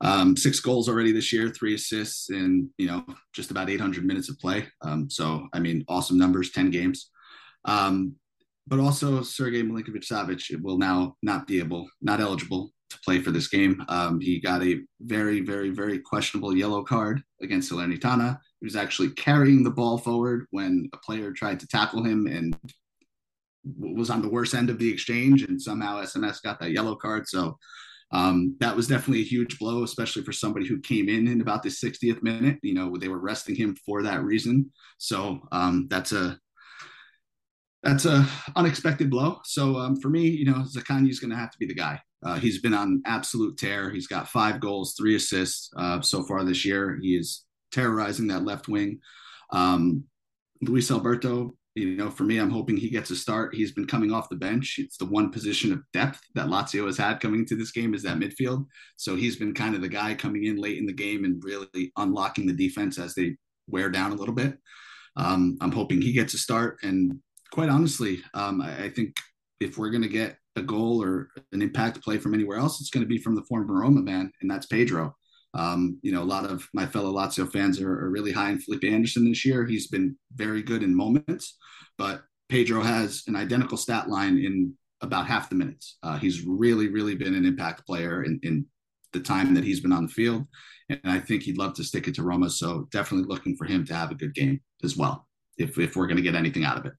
[0.00, 4.28] um, six goals already this year, three assists, and you know, just about 800 minutes
[4.28, 4.66] of play.
[4.82, 7.10] Um, so, I mean, awesome numbers, 10 games.
[7.64, 8.14] Um,
[8.66, 13.30] but also, Sergei Milinkovic Savic will now not be able, not eligible to play for
[13.30, 13.82] this game.
[13.88, 18.38] Um, he got a very, very, very questionable yellow card against Salernitana.
[18.60, 22.56] He was actually carrying the ball forward when a player tried to tackle him and
[23.78, 27.28] was on the worst end of the exchange, and somehow SMS got that yellow card.
[27.28, 27.58] So
[28.10, 31.62] um, that was definitely a huge blow, especially for somebody who came in in about
[31.62, 32.58] the 60th minute.
[32.62, 34.70] You know, they were resting him for that reason.
[34.98, 36.38] So um, that's a
[37.82, 39.38] that's a unexpected blow.
[39.44, 42.00] So um, for me, you know, Zaccagni is going to have to be the guy.
[42.24, 43.90] Uh, he's been on absolute tear.
[43.90, 46.98] He's got five goals, three assists uh, so far this year.
[47.00, 49.00] He is terrorizing that left wing.
[49.52, 50.04] Um,
[50.60, 53.54] Luis Alberto you know, for me, I'm hoping he gets a start.
[53.54, 54.76] He's been coming off the bench.
[54.78, 58.02] It's the one position of depth that Lazio has had coming into this game is
[58.02, 58.66] that midfield.
[58.96, 61.92] So he's been kind of the guy coming in late in the game and really
[61.96, 63.36] unlocking the defense as they
[63.68, 64.58] wear down a little bit.
[65.16, 66.78] Um, I'm hoping he gets a start.
[66.82, 67.20] And
[67.52, 69.16] quite honestly, um, I, I, think
[69.60, 72.90] if we're going to get a goal or an impact play from anywhere else, it's
[72.90, 75.16] going to be from the former Roma man, and that's Pedro.
[75.54, 78.60] Um, you know, a lot of my fellow Lazio fans are, are, really high in
[78.60, 79.64] Felipe Anderson this year.
[79.64, 81.56] He's been very good in moments,
[81.96, 85.96] but Pedro has an identical stat line in about half the minutes.
[86.02, 88.66] Uh, he's really, really been an impact player in, in
[89.12, 90.46] the time that he's been on the field.
[90.90, 92.50] And I think he'd love to stick it to Roma.
[92.50, 96.06] So definitely looking for him to have a good game as well, if, if we're
[96.06, 96.92] going to get anything out of it.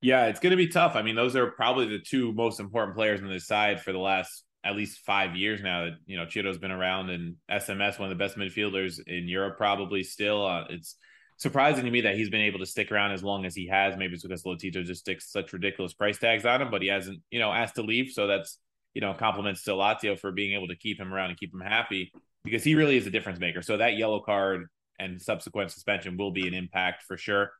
[0.00, 0.96] Yeah, it's going to be tough.
[0.96, 3.98] I mean, those are probably the two most important players on this side for the
[3.98, 8.10] last at least five years now that you know Ciro's been around and SMS one
[8.10, 10.46] of the best midfielders in Europe probably still.
[10.46, 10.96] Uh, it's
[11.36, 13.96] surprising to me that he's been able to stick around as long as he has.
[13.96, 17.20] Maybe it's because Lotito just sticks such ridiculous price tags on him, but he hasn't
[17.30, 18.10] you know asked to leave.
[18.12, 18.58] So that's
[18.94, 21.60] you know compliments to Lazio for being able to keep him around and keep him
[21.60, 22.12] happy
[22.44, 23.62] because he really is a difference maker.
[23.62, 24.66] So that yellow card
[24.98, 27.50] and subsequent suspension will be an impact for sure.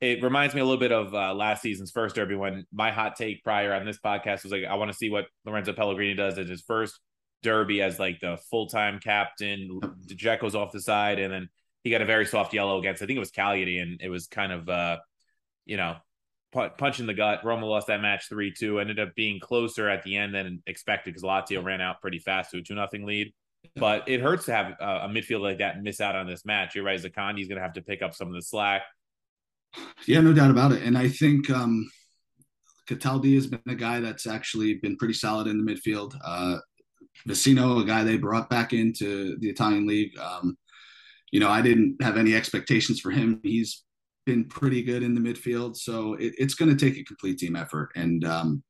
[0.00, 3.16] It reminds me a little bit of uh, last season's first derby when my hot
[3.16, 6.38] take prior on this podcast was like, I want to see what Lorenzo Pellegrini does
[6.38, 6.98] at his first
[7.42, 9.80] derby as like the full time captain.
[10.06, 11.48] Dzeko's off the side, and then
[11.84, 14.26] he got a very soft yellow against I think it was Cagliari, and it was
[14.26, 14.98] kind of uh,
[15.66, 15.96] you know
[16.52, 17.44] punch in the gut.
[17.44, 18.80] Roma lost that match three two.
[18.80, 22.50] Ended up being closer at the end than expected because Lazio ran out pretty fast
[22.52, 23.32] to a two nothing lead.
[23.76, 26.74] But it hurts to have a, a midfield like that miss out on this match.
[26.74, 28.82] You're right, Zaccagni's going to have to pick up some of the slack.
[30.06, 30.82] Yeah, no doubt about it.
[30.82, 31.90] And I think um,
[32.88, 36.14] Cataldi has been a guy that's actually been pretty solid in the midfield.
[36.24, 36.58] Uh,
[37.28, 40.18] Vecino, a guy they brought back into the Italian league.
[40.18, 40.56] Um,
[41.30, 43.40] you know, I didn't have any expectations for him.
[43.42, 43.84] He's
[44.26, 45.76] been pretty good in the midfield.
[45.76, 47.90] So it, it's going to take a complete team effort.
[47.94, 48.62] And, um,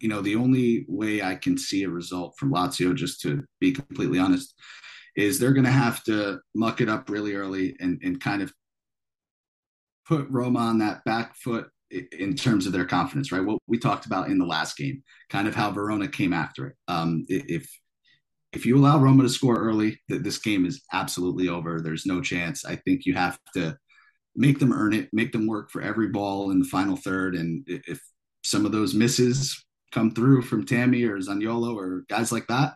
[0.00, 3.72] you know, the only way I can see a result from Lazio, just to be
[3.72, 4.54] completely honest,
[5.16, 8.52] is they're going to have to muck it up really early and, and kind of
[10.10, 13.44] put Roma on that back foot in terms of their confidence, right?
[13.44, 16.76] What we talked about in the last game, kind of how Verona came after it.
[16.88, 17.70] Um, if
[18.52, 21.80] if you allow Roma to score early, that this game is absolutely over.
[21.80, 22.64] There's no chance.
[22.64, 23.78] I think you have to
[24.34, 27.36] make them earn it, make them work for every ball in the final third.
[27.36, 28.00] And if
[28.42, 32.74] some of those misses come through from Tammy or Zaniolo or guys like that,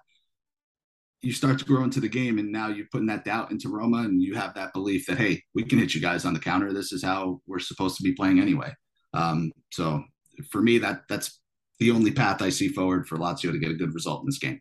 [1.24, 2.38] you start to grow into the game.
[2.38, 5.42] And now you're putting that doubt into Roma and you have that belief that, hey,
[5.54, 6.72] we can hit you guys on the counter.
[6.72, 8.72] This is how we're supposed to be playing anyway.
[9.12, 10.02] Um, so
[10.50, 11.40] for me, that that's
[11.78, 14.38] the only path I see forward for Lazio to get a good result in this
[14.38, 14.60] game.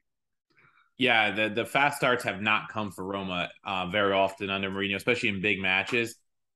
[0.98, 4.96] Yeah, the the fast starts have not come for Roma uh, very often under Mourinho,
[4.96, 6.16] especially in big matches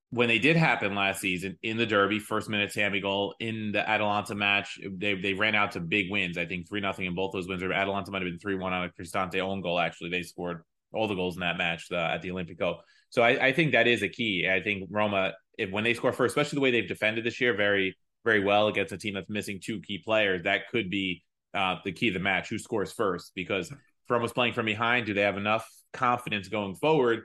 [0.10, 3.88] when they did happen last season in the Derby, first minute Tammy goal in the
[3.88, 6.38] Atalanta match, they they ran out to big wins.
[6.38, 7.62] I think three nothing in both those wins.
[7.62, 9.80] Or Atalanta might have been three one on a Cristante own goal.
[9.80, 12.78] Actually, they scored all the goals in that match uh, at the Olimpico.
[13.10, 14.50] So I, I, think that is a key.
[14.50, 17.56] I think Roma, if when they score first, especially the way they've defended this year,
[17.56, 21.76] very very well against a team that's missing two key players, that could be uh,
[21.84, 22.50] the key of the match.
[22.50, 23.34] Who scores first?
[23.36, 23.72] Because
[24.10, 25.06] Roma's playing from behind.
[25.06, 27.24] Do they have enough confidence going forward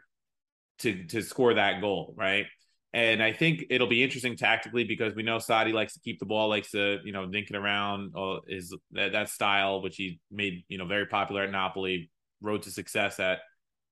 [0.81, 2.14] to to score that goal?
[2.16, 2.47] Right.
[2.94, 6.26] And I think it'll be interesting tactically because we know Sarri likes to keep the
[6.26, 10.20] ball, likes to, you know, dink it around uh, is that, that style, which he
[10.31, 12.11] made, you know, very popular at Napoli,
[12.42, 13.38] road to success at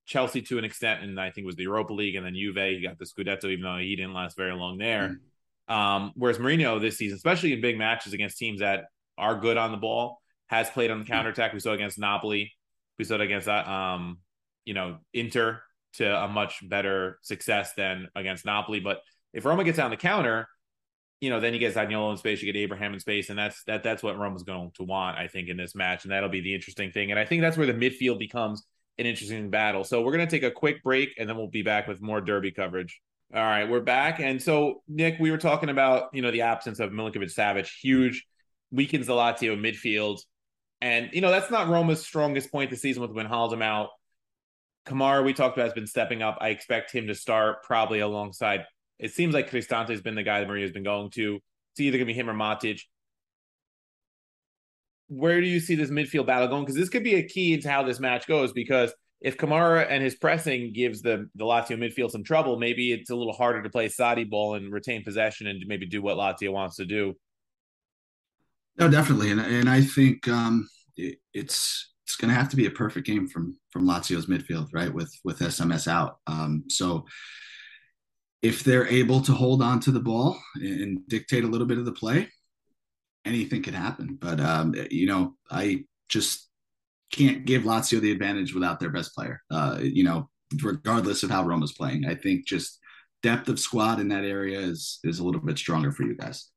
[0.05, 1.03] Chelsea to an extent.
[1.03, 3.63] And I think was the Europa League and then Juve, he got the Scudetto, even
[3.63, 5.17] though he didn't last very long there.
[5.69, 5.75] Mm-hmm.
[5.75, 8.85] Um, whereas Mourinho this season, especially in big matches against teams that
[9.17, 11.55] are good on the ball, has played on the counterattack.
[11.55, 12.53] We saw against Napoli.
[12.99, 14.19] We saw it against, uh, um,
[14.67, 15.63] you know, Inter
[15.95, 18.81] to a much better success than against Napoli.
[18.81, 19.01] But
[19.33, 20.49] if Roma gets on the counter,
[21.21, 23.63] you know, then you get Zaniolo in space, you get Abraham in space, and that's
[23.65, 26.05] that that's what Roma's going to want, I think, in this match.
[26.05, 27.11] And that'll be the interesting thing.
[27.11, 28.65] And I think that's where the midfield becomes
[28.99, 29.85] an interesting battle.
[29.85, 32.53] So we're gonna take a quick break and then we'll be back with more derby
[32.53, 33.01] coverage.
[33.33, 34.19] All right, we're back.
[34.19, 38.27] And so, Nick, we were talking about, you know, the absence of Milinkovic Savic, huge,
[38.73, 40.19] weakens the Lazio midfield.
[40.81, 43.91] And, you know, that's not Roma's strongest point this season with Wijnaldum out.
[44.87, 46.39] Camara, we talked about, has been stepping up.
[46.41, 48.65] I expect him to start probably alongside.
[48.99, 51.39] It seems like Cristante has been the guy that Maria's been going to.
[51.73, 52.81] It's either going to be him or Matic.
[55.09, 56.65] Where do you see this midfield battle going?
[56.65, 58.53] Because this could be a key into how this match goes.
[58.53, 63.11] Because if Camara and his pressing gives the the Lazio midfield some trouble, maybe it's
[63.11, 66.53] a little harder to play Sarri ball and retain possession and maybe do what Lazio
[66.53, 67.15] wants to do.
[68.79, 72.67] No, definitely, and and I think um, it, it's it's going to have to be
[72.67, 74.93] a perfect game from from Lazio's midfield, right?
[74.93, 76.19] With with SMS out.
[76.27, 77.07] Um, so
[78.43, 81.85] if they're able to hold on to the ball and dictate a little bit of
[81.85, 82.29] the play,
[83.25, 84.19] anything could happen.
[84.21, 86.49] But um, you know, I just
[87.13, 89.41] can't give Lazio the advantage without their best player.
[89.49, 90.29] Uh, you know,
[90.61, 92.81] regardless of how Roma's playing, I think just
[93.23, 96.51] depth of squad in that area is is a little bit stronger for you guys.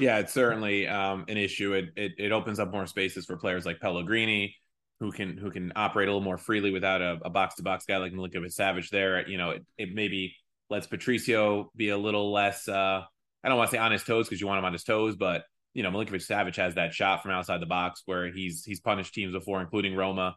[0.00, 1.74] Yeah, it's certainly um, an issue.
[1.74, 4.56] It, it, it opens up more spaces for players like Pellegrini,
[5.00, 7.96] who can who can operate a little more freely without a box to box guy
[7.96, 9.28] like Milinkovic Savic there.
[9.28, 10.36] You know, it, it maybe
[10.70, 12.68] lets Patricio be a little less.
[12.68, 13.02] Uh,
[13.42, 15.16] I don't want to say on his toes because you want him on his toes,
[15.16, 18.80] but you know, Milinkovic Savic has that shot from outside the box where he's he's
[18.80, 20.36] punished teams before, including Roma.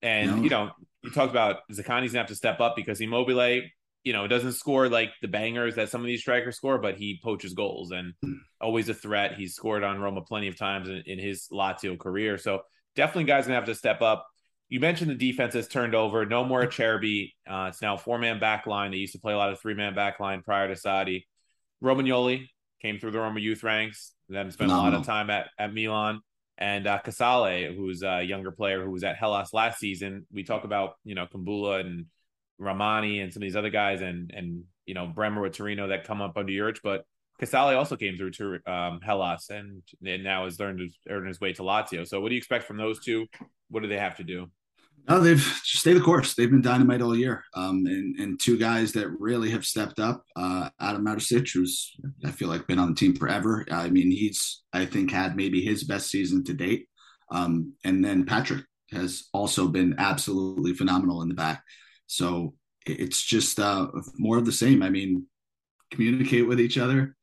[0.00, 0.42] And no.
[0.42, 0.70] you know,
[1.02, 3.62] you talked about Zaccagni's gonna have to step up because Immobile,
[4.04, 7.20] you know, doesn't score like the bangers that some of these strikers score, but he
[7.22, 8.34] poaches goals and hmm.
[8.60, 9.34] always a threat.
[9.34, 12.38] He's scored on Roma plenty of times in, in his Lazio career.
[12.38, 12.62] So
[12.98, 14.26] definitely guys gonna have to step up.
[14.68, 16.26] You mentioned the defense has turned over.
[16.26, 17.32] No more Acerbi.
[17.48, 18.90] Uh, it's now four man back line.
[18.90, 21.24] They used to play a lot of three man back line prior to Sarri.
[21.82, 22.48] Romagnoli
[22.82, 26.20] came through the Roma youth ranks, then spent a lot of time at, at Milan.
[26.58, 30.26] And uh, Casale, who's a younger player who was at Hellas last season.
[30.32, 32.06] We talk about, you know, Kumbulla and
[32.60, 36.04] Rrahmani and some of these other guys and, and you know, Bremer with Torino that
[36.04, 36.78] come up under Juric.
[36.82, 37.04] But
[37.38, 41.40] Casale also came through to um, Hellas and, and now has learned to earn his
[41.40, 42.06] way to Lazio.
[42.06, 43.26] So, what do you expect from those two?
[43.70, 44.50] What do they have to do?
[45.08, 46.34] No, they've just stayed the course.
[46.34, 47.44] They've been dynamite all year.
[47.54, 50.22] Um, and, and two guys that really have stepped up.
[50.36, 53.64] Uh, Adam Marusic, who's I feel like been on the team forever.
[53.70, 56.88] I mean, he's I think had maybe his best season to date.
[57.30, 61.62] Um, and then Patric has also been absolutely phenomenal in the back.
[62.06, 62.54] So
[62.86, 64.82] it's just uh, more of the same.
[64.82, 65.26] I mean,
[65.90, 67.16] communicate with each other,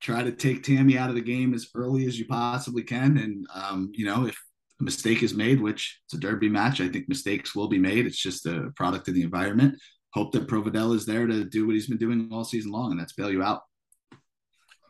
[0.00, 3.46] try to take Tammy out of the game as early as you possibly can, and
[3.54, 4.36] um, you know if
[4.80, 8.06] a mistake is made, which it's a derby match, I think mistakes will be made.
[8.06, 9.76] It's just a product of the environment.
[10.12, 13.00] Hope that Provedel is there to do what he's been doing all season long, and
[13.00, 13.62] that's bail you out.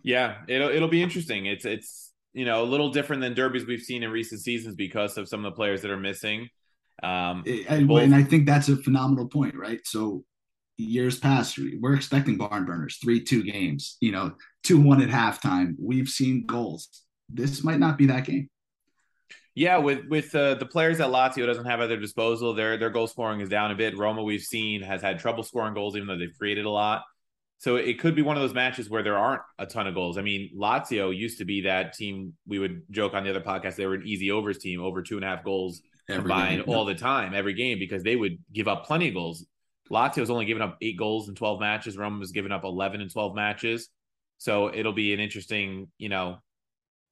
[0.02, 1.46] Yeah, it'll it'll be interesting.
[1.46, 5.18] It's it's you know a little different than derbies we've seen in recent seasons because
[5.18, 6.48] of some of the players that are missing.
[7.02, 9.80] Um, and, and I think that's a phenomenal point, right?
[9.84, 10.24] So
[10.80, 15.74] years past, we're expecting barn burners, three two games, you know, two one at halftime.
[15.78, 16.88] We've seen goals.
[17.28, 18.48] This might not be that game.
[19.54, 22.90] Yeah, with with uh, the players that Lazio doesn't have at their disposal, their their
[22.90, 23.96] goal scoring is down a bit.
[23.96, 27.02] Roma, we've seen, has had trouble scoring goals, even though they've created a lot.
[27.58, 30.16] So it could be one of those matches where there aren't a ton of goals.
[30.16, 32.32] I mean, Lazio used to be that team.
[32.46, 35.16] We would joke on the other podcast they were an easy overs team, over two
[35.16, 36.74] and a half goals every combined game.
[36.74, 39.44] all the time, every game, because they would give up plenty of goals.
[39.90, 41.96] Lazio's only given up eight goals in 12 matches.
[41.96, 43.88] Roma was given up 11 in 12 matches.
[44.38, 46.38] So it'll be an interesting, you know,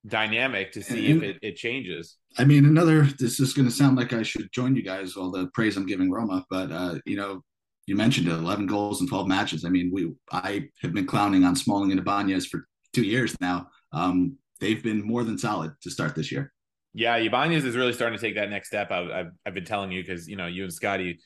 [0.06, 2.16] dynamic to see and, if it, it, changes.
[2.38, 5.30] I mean, another, this is going to sound like I should join you guys, all
[5.30, 7.42] the praise I'm giving Roma, but, uh, you know,
[7.86, 9.64] you mentioned it, 11 goals in 12 matches.
[9.64, 13.68] I mean, we, I have been clowning on Smalling and Ibanez for two years now.
[13.92, 16.52] Um, they've been more than solid to start this year.
[16.94, 18.90] Yeah, Ibanez is really starting to take that next step.
[18.90, 21.18] I, have I've been telling you because you know you and Scotty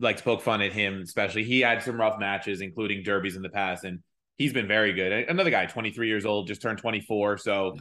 [0.00, 1.44] like poke fun at him, especially.
[1.44, 4.00] He had some rough matches, including derbies in the past, and
[4.38, 5.12] he's been very good.
[5.28, 7.76] Another guy, 23 years old, just turned 24, so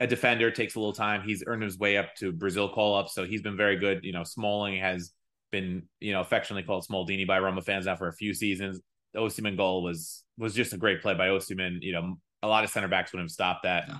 [0.00, 1.22] a defender takes a little time.
[1.22, 4.04] He's earned his way up to Brazil call up, so he's been very good.
[4.04, 5.12] You know, Smalling has
[5.50, 8.80] been you know affectionately called Smaldini by Roma fans now for a few seasons.
[9.14, 11.78] The Osimhen goal was was just a great play by Osimhen.
[11.80, 13.84] You know, a lot of center backs would have stopped that.
[13.88, 13.98] Yeah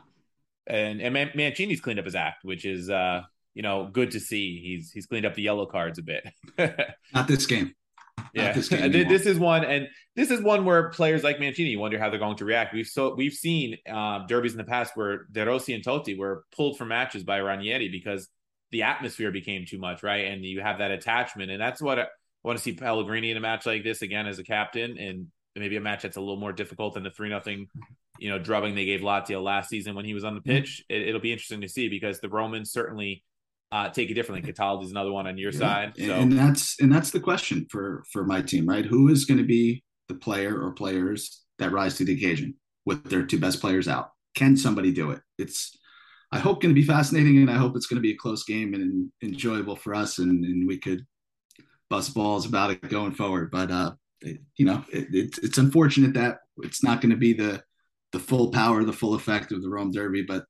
[0.68, 3.22] and and Man- Mancini's cleaned up his act, which is uh,
[3.58, 4.60] you know good to see.
[4.62, 6.24] He's he's cleaned up the yellow cards a bit.
[7.12, 7.74] Not this game.
[8.32, 11.80] yeah, this, game this, is one, and this is one where players like Mancini, you
[11.80, 12.72] wonder how they're going to react.
[12.72, 16.44] We've so we've seen uh, derbies in the past where De Rossi and Totti were
[16.54, 18.28] pulled from matches by Ranieri because
[18.70, 20.26] the atmosphere became too much, right?
[20.26, 22.06] And you have that attachment, and that's what I
[22.44, 25.76] want to see Pellegrini in a match like this again as a captain, and maybe
[25.76, 27.66] a match that's a little more difficult than the three nothing
[28.20, 30.84] you know, drubbing they gave Lazio last season when he was on the pitch.
[30.90, 31.08] Mm-hmm.
[31.08, 33.22] It, will be interesting to see because the Romans certainly
[33.70, 34.52] uh, take it differently.
[34.52, 35.58] Cataldi is another one on your yeah.
[35.58, 36.14] side, so.
[36.14, 38.84] and that's and that's the question for for my team, right?
[38.84, 42.54] Who is going to be the player or players that rise to the occasion
[42.86, 44.10] with their two best players out?
[44.34, 45.20] Can somebody do it?
[45.38, 45.76] It's
[46.30, 48.44] I hope going to be fascinating, and I hope it's going to be a close
[48.44, 51.06] game and enjoyable for us, and, and we could
[51.88, 53.50] bust balls about it going forward.
[53.50, 57.32] But uh, it, you know, it, it, it's unfortunate that it's not going to be
[57.32, 57.62] the
[58.12, 60.44] the full power, the full effect of the Rome Derby, but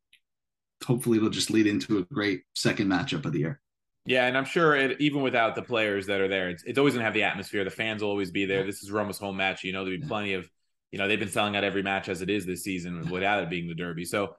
[0.87, 3.61] hopefully it'll just lead into a great second matchup of the year.
[4.07, 6.95] Yeah, and I'm sure it, even without the players that are there, it's, it's always
[6.95, 7.65] going to have the atmosphere.
[7.65, 8.65] The fans will always be there.
[8.65, 9.65] This is Roma's home match.
[9.65, 10.49] You know, there'll be plenty of,
[10.91, 13.51] you know, they've been selling out every match as it is this season without it
[13.51, 14.07] being the Derby.
[14.07, 14.35] So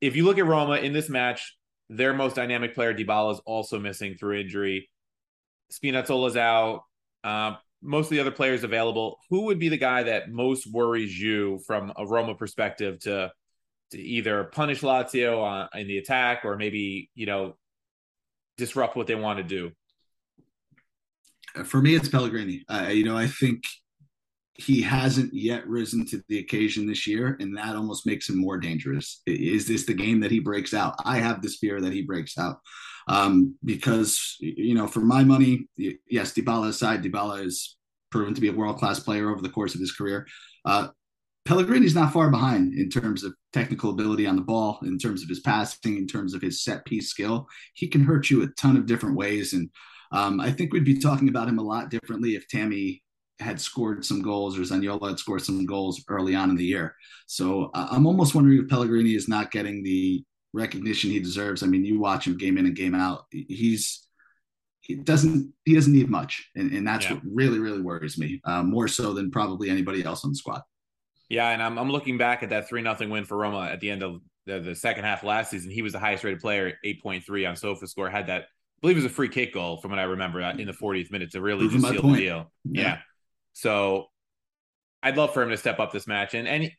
[0.00, 1.54] if you look at Roma in this match,
[1.90, 4.88] their most dynamic player, Dybala, is also missing through injury.
[5.70, 6.84] Spinazzola's out.
[7.22, 11.18] Uh, most of the other players available, who would be the guy that most worries
[11.20, 13.32] you from a Roma perspective to
[13.90, 17.56] to either punish Lazio on, in the attack or maybe you know
[18.56, 19.72] disrupt what they want to do?
[21.64, 22.64] For me, it's Pellegrini.
[22.68, 23.64] Uh, you know, I think
[24.54, 28.58] he hasn't yet risen to the occasion this year, and that almost makes him more
[28.58, 29.22] dangerous.
[29.26, 30.94] Is this the game that he breaks out?
[31.04, 32.58] I have this fear that he breaks out
[33.08, 37.76] um, because you know, for my money, yes, Dybala aside, Dybala is
[38.10, 40.26] proven to be a world class player over the course of his career.
[40.64, 40.88] Uh,
[41.44, 45.28] Pellegrini's not far behind in terms of technical ability on the ball, in terms of
[45.28, 47.46] his passing, in terms of his set piece skill.
[47.74, 49.70] He can hurt you a ton of different ways, and
[50.12, 53.02] um, I think we'd be talking about him a lot differently if Tammy
[53.38, 56.94] had scored some goals or Zaniolo had scored some goals early on in the year.
[57.26, 60.22] So uh, I'm almost wondering if Pellegrini is not getting the
[60.52, 61.62] recognition he deserves.
[61.62, 63.24] I mean, you watch him game in and game out.
[63.30, 64.06] He's
[64.82, 67.14] he doesn't he doesn't need much, and, and that's yeah.
[67.14, 70.62] what really really worries me uh, more so than probably anybody else on the squad.
[71.30, 73.88] Yeah, and I'm I'm looking back at that three nothing win for Roma at the
[73.88, 75.70] end of the, the second half last season.
[75.70, 78.10] He was the highest rated player, eight point three on SofaScore.
[78.10, 78.46] Had that, I
[78.82, 81.12] believe it was a free kick goal from what I remember uh, in the 40th
[81.12, 82.52] minute to really just seal the deal.
[82.64, 82.82] Yeah.
[82.82, 82.98] yeah.
[83.52, 84.06] So
[85.04, 86.72] I'd love for him to step up this match, and and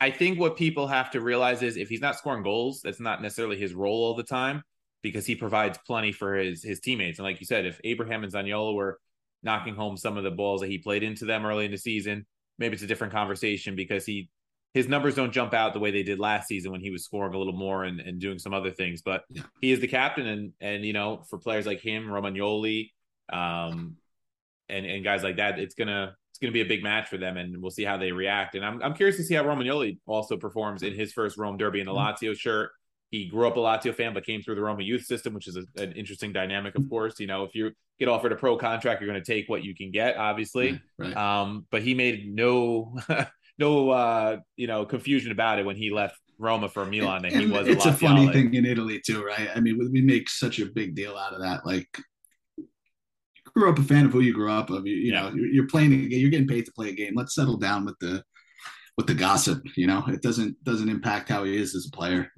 [0.00, 3.20] I think what people have to realize is if he's not scoring goals, that's not
[3.20, 4.62] necessarily his role all the time
[5.02, 7.18] because he provides plenty for his his teammates.
[7.18, 9.00] And like you said, if Abraham and Zaniolo were
[9.42, 12.26] knocking home some of the balls that he played into them early in the season,
[12.62, 14.30] maybe it's a different conversation because he
[14.74, 17.34] his numbers don't jump out the way they did last season when he was scoring
[17.34, 19.02] a little more and, and doing some other things.
[19.02, 19.24] But
[19.60, 22.90] he is the captain, and and you know for players like him, Romagnoli,
[23.30, 23.96] um,
[24.68, 27.36] and and guys like that, it's gonna it's gonna be a big match for them,
[27.36, 28.54] and we'll see how they react.
[28.54, 31.80] And I'm I'm curious to see how Romagnoli also performs in his first Rome Derby
[31.80, 32.24] in the mm-hmm.
[32.24, 32.70] Lazio shirt.
[33.12, 35.56] He grew up a Lazio fan, but came through the Roma youth system, which is
[35.56, 37.20] a, an interesting dynamic, of course.
[37.20, 39.74] You know, if you get offered a pro contract, you're going to take what you
[39.74, 40.80] can get, obviously.
[40.98, 41.16] Right, right.
[41.16, 42.96] Um, but he made no
[43.58, 47.26] no uh, you know confusion about it when he left Roma for Milan.
[47.26, 47.68] And, and he was.
[47.68, 49.50] It's a, a funny thing in Italy too, right?
[49.54, 51.66] I mean, we make such a big deal out of that.
[51.66, 51.88] Like,
[52.56, 52.66] you
[53.54, 54.86] grew up a fan of who you grew up of.
[54.86, 55.28] You, you yeah.
[55.28, 56.18] know, you're playing a game.
[56.18, 57.12] You're getting paid to play a game.
[57.14, 58.24] Let's settle down with the
[58.96, 59.62] with the gossip.
[59.76, 62.30] You know, it doesn't doesn't impact how he is as a player.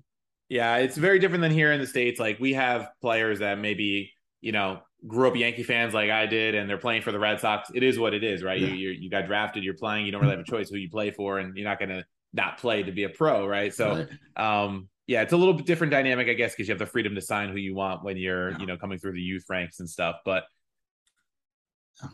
[0.48, 2.20] Yeah, it's very different than here in the states.
[2.20, 6.54] Like we have players that maybe you know grew up Yankee fans like I did,
[6.54, 7.70] and they're playing for the Red Sox.
[7.74, 8.60] It is what it is, right?
[8.60, 8.68] Yeah.
[8.68, 10.06] You you got drafted, you're playing.
[10.06, 12.04] You don't really have a choice who you play for, and you're not going to
[12.32, 13.72] not play to be a pro, right?
[13.72, 14.64] So, right.
[14.64, 17.14] um, yeah, it's a little bit different dynamic, I guess, because you have the freedom
[17.14, 18.58] to sign who you want when you're yeah.
[18.58, 20.16] you know coming through the youth ranks and stuff.
[20.24, 20.44] But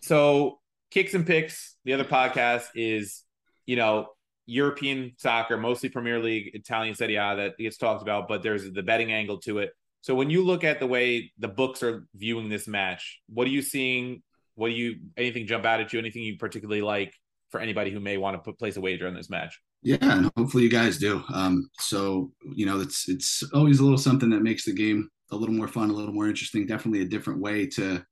[0.03, 0.61] so
[0.91, 3.23] kicks and picks, the other podcast is
[3.67, 4.09] you know
[4.47, 8.83] European soccer, mostly Premier League, Italian Serie A that gets talked about, but there's the
[8.83, 9.71] betting angle to it.
[10.03, 13.51] So when you look at the way the books are viewing this match, what are
[13.51, 14.23] you seeing?
[14.55, 15.99] What do you anything jump out at you?
[15.99, 17.15] Anything you particularly like
[17.51, 19.61] for anybody who may want to put place a wager on this match?
[19.83, 21.23] Yeah, and hopefully you guys do.
[21.33, 25.37] Um, so you know, it's it's always a little something that makes the game a
[25.37, 26.67] little more fun, a little more interesting.
[26.67, 28.05] Definitely a different way to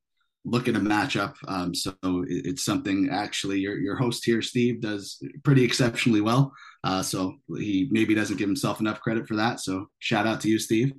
[0.44, 1.34] look at a matchup.
[1.46, 6.52] Um, so it, it's something actually your your host here, Steve, does pretty exceptionally well.
[6.84, 9.60] Uh, so he maybe doesn't give himself enough credit for that.
[9.60, 10.92] So shout out to you, Steve.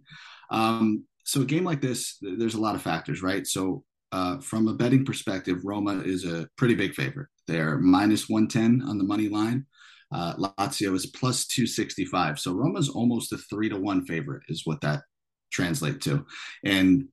[0.52, 3.46] Um, so a game like this, there's a lot of factors, right?
[3.46, 7.28] So uh, from a betting perspective, Roma is a pretty big favorite.
[7.48, 9.66] They're minus 110 on the money line.
[10.12, 12.40] Uh, Lazio is plus 265.
[12.40, 15.04] So Roma's almost a three to one favorite, is what that
[15.52, 16.26] translates to.
[16.64, 17.10] And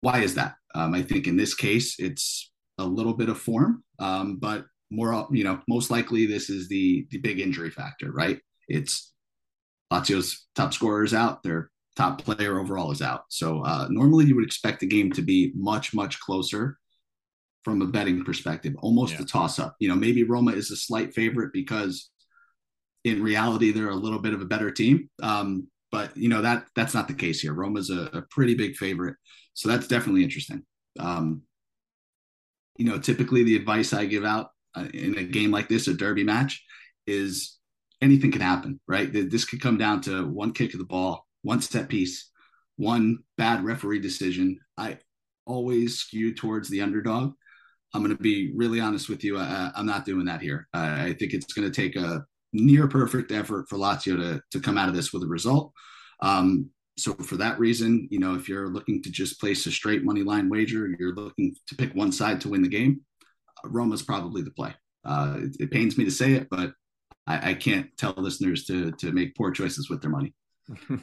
[0.00, 0.54] why is that?
[0.74, 5.26] Um, I think in this case, it's a little bit of form, um, but more,
[5.30, 8.40] you know, most likely this is the the big injury factor, right?
[8.68, 9.12] It's
[9.92, 11.42] Lazio's top scorers out.
[11.42, 13.24] They're top player overall is out.
[13.28, 16.78] So uh, normally you would expect the game to be much, much closer
[17.64, 19.22] from a betting perspective, almost yeah.
[19.22, 19.74] a toss up.
[19.80, 22.08] You know, maybe Roma is a slight favorite because
[23.04, 25.10] in reality they're a little bit of a better team.
[25.22, 27.54] Um, but you know that that's not the case here.
[27.54, 29.16] Roma's a, a pretty big favorite,
[29.58, 30.62] so that's definitely interesting.
[31.00, 31.42] Um,
[32.76, 35.94] you know, typically the advice I give out uh, in a game like this, a
[35.94, 36.64] derby match,
[37.08, 37.58] is
[38.00, 39.12] anything can happen, right?
[39.12, 42.30] This could come down to one kick of the ball, one set piece,
[42.76, 44.60] one bad referee decision.
[44.76, 44.98] I
[45.44, 47.32] always skew towards the underdog.
[47.92, 49.38] I'm going to be really honest with you.
[49.38, 50.68] I, am not doing that here.
[50.72, 54.60] I, I think it's going to take a near perfect effort for Lazio to, to
[54.60, 55.72] come out of this with a result.
[56.22, 60.04] Um, so for that reason, you know, if you're looking to just place a straight
[60.04, 63.00] money line wager, you're looking to pick one side to win the game.
[63.64, 64.74] Roma's probably the play.
[65.04, 66.72] Uh, it, it, pains me to say it, but
[67.26, 70.34] I, I can't tell listeners to to make poor choices with their money.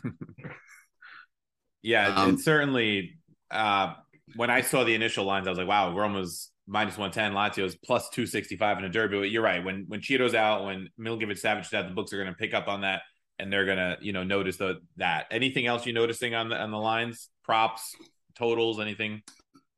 [1.82, 3.18] yeah, um, it certainly.
[3.50, 3.94] Uh,
[4.36, 7.76] when I saw the initial lines, I was like, "Wow, Roma's minus one ten, Lazio's
[7.76, 9.64] plus two sixty five in a derby." But you're right.
[9.64, 12.68] When when Ciro's out, when Milinkovic Savic out, the books are going to pick up
[12.68, 13.02] on that,
[13.40, 15.28] and they're to you know notice the, that.
[15.32, 17.96] Anything else you noticing on the on the lines, props,
[18.38, 19.22] totals, anything?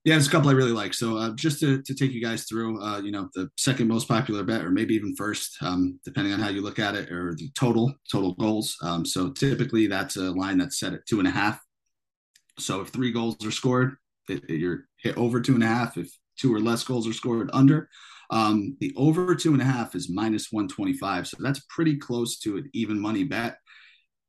[0.03, 0.93] Yeah, there's a couple I really like.
[0.93, 4.07] So uh, just to, to take you guys through, uh, you know, the second most
[4.07, 7.35] popular bet, or maybe even first, um, depending on how you look at it, or
[7.35, 8.77] the total total goals.
[8.81, 11.59] Um, so typically that's a line that's set at two and a half.
[12.57, 13.97] So if three goals are scored,
[14.47, 15.97] you're hit over two and a half.
[15.97, 17.89] If two or less goals are scored, under.
[18.29, 21.27] Um, the over two and a half is minus 125.
[21.27, 23.57] So that's pretty close to an even money bet.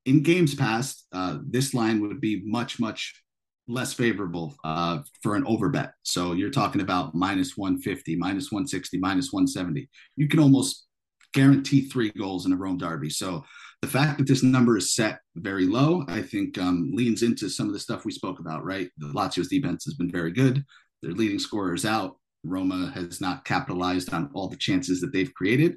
[0.06, 3.22] In games past, uh, this line would be much, much
[3.66, 5.92] less favorable uh, for an over bet.
[6.02, 9.88] So you're talking about minus 150, minus 160, minus 170.
[10.16, 10.86] You can almost
[11.34, 13.10] guarantee three goals in a Rome derby.
[13.10, 13.44] So
[13.82, 17.66] the fact that this number is set very low, I think um, leans into some
[17.66, 18.88] of the stuff we spoke about, right?
[18.98, 20.64] The Lazio's defense has been very good.
[21.02, 22.16] Their leading scorers out.
[22.44, 25.76] Roma has not capitalized on all the chances that they've created.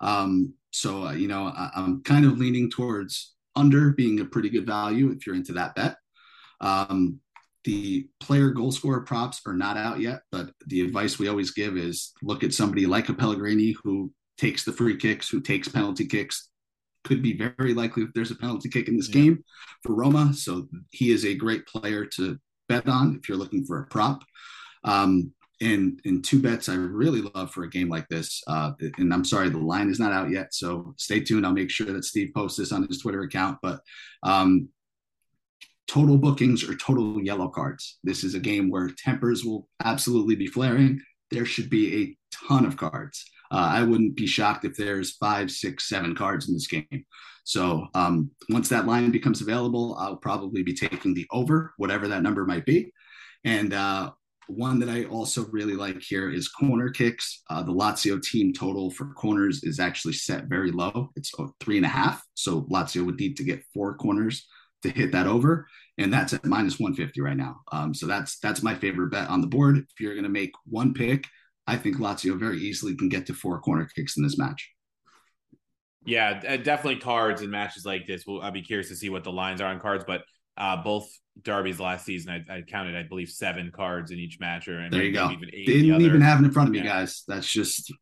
[0.00, 4.48] Um, so, uh, you know, I, I'm kind of leaning towards under being a pretty
[4.48, 5.96] good value if you're into that bet.
[6.60, 7.20] Um,
[7.64, 11.76] the player goal scorer props are not out yet, but the advice we always give
[11.76, 16.06] is look at somebody like a Pellegrini who takes the free kicks, who takes penalty
[16.06, 16.48] kicks.
[17.04, 19.14] could be very likely if there's a penalty kick in this yeah.
[19.14, 19.44] game
[19.82, 20.32] for Roma.
[20.34, 22.38] So he is a great player to
[22.68, 24.24] bet on if you're looking for a prop.
[24.84, 25.32] Um,
[25.62, 28.42] and in two bets I really love for a game like this.
[28.46, 31.46] Uh, and I'm sorry, the line is not out yet, so stay tuned.
[31.46, 33.58] I'll make sure that Steve posts this on his Twitter account.
[33.62, 33.80] But
[34.22, 34.68] um,
[35.86, 37.98] total bookings or total yellow cards.
[38.02, 41.00] This is a game where tempers will absolutely be flaring.
[41.30, 42.16] There should be a
[42.48, 43.24] ton of cards.
[43.50, 47.04] Uh, I wouldn't be shocked if there's five, six, seven cards in this game.
[47.44, 52.22] So um, once that line becomes available, I'll probably be taking the over, whatever that
[52.22, 52.92] number might be.
[53.44, 54.12] And uh,
[54.48, 57.42] one that I also really like here is corner kicks.
[57.50, 61.10] Uh, the Lazio team total for corners is actually set very low.
[61.16, 62.22] It's three and a half.
[62.34, 64.46] So Lazio would need to get four corners
[64.82, 65.66] to hit that over,
[65.98, 67.60] and that's at minus 150 right now.
[67.70, 69.78] Um, so that's that's my favorite bet on the board.
[69.78, 71.26] If you're going to make one pick,
[71.66, 74.70] I think Lazio very easily can get to four corner kicks in this match.
[76.04, 78.24] Yeah, definitely cards in matches like this.
[78.26, 80.22] Well, I'll be curious to see what the lines are on cards, but
[80.56, 81.08] uh, both
[81.40, 84.68] derbies last season, I, I, counted, I believe, seven cards in each match.
[84.68, 85.30] Or there you go.
[85.30, 86.84] Even Didn't even have it in front of me, yeah.
[86.84, 87.24] guys.
[87.26, 87.92] That's just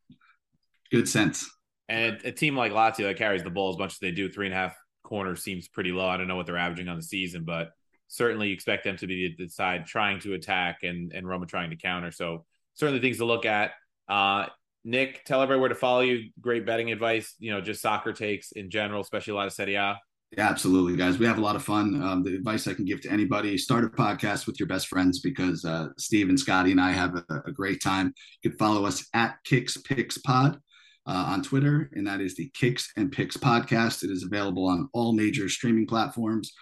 [0.91, 1.49] good sense.
[1.89, 4.31] And a, a, team like Lazio that carries the ball as much as they do,
[4.31, 6.09] three and a half corners seems pretty low.
[6.09, 7.71] I don't know what they're averaging on the season, but
[8.09, 11.71] certainly you expect them to be the side trying to attack and and Roma trying
[11.71, 12.11] to counter.
[12.11, 12.45] So
[12.75, 13.73] certainly things to look at.
[14.09, 14.47] Uh,
[14.85, 16.31] Nick, tell everybody where to follow you.
[16.41, 17.35] Great betting advice.
[17.39, 19.99] You know, just soccer takes in general, especially a lot of Serie A.
[20.37, 21.19] Yeah, absolutely, guys.
[21.19, 22.01] We have a lot of fun.
[22.01, 25.19] Um, the advice I can give to anybody: start a podcast with your best friends
[25.19, 28.15] because uh, Steve and Scotty and I have a, a, great time.
[28.43, 30.61] You can follow us at Kicks Picks Pod
[31.05, 34.05] uh, on Twitter, and that is the Kicks and Picks podcast.
[34.05, 36.53] It is available on all major streaming platforms.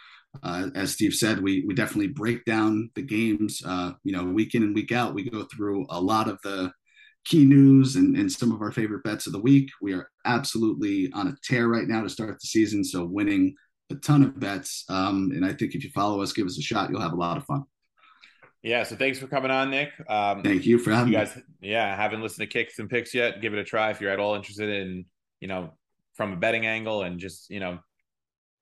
[0.43, 3.61] Uh, as Steve said, we we definitely break down the games.
[3.67, 6.73] Uh, you know, week in and week out, we go through a lot of the
[7.25, 9.69] key news and, and some of our favorite bets of the week.
[9.81, 13.55] We are absolutely on a tear right now to start the season, so winning
[13.91, 14.85] a ton of bets.
[14.89, 17.17] Um, and I think if you follow us, give us a shot, you'll have a
[17.17, 17.65] lot of fun.
[18.63, 19.93] Yeah, so thanks for coming on, Nick.
[20.09, 21.37] Um, Thank you for having you guys.
[21.37, 21.43] Me.
[21.61, 23.41] Yeah, haven't listened to kicks and picks yet.
[23.41, 25.05] Give it a try if you're at all interested in,
[25.41, 25.73] you know,
[26.15, 27.79] from a betting angle and just you know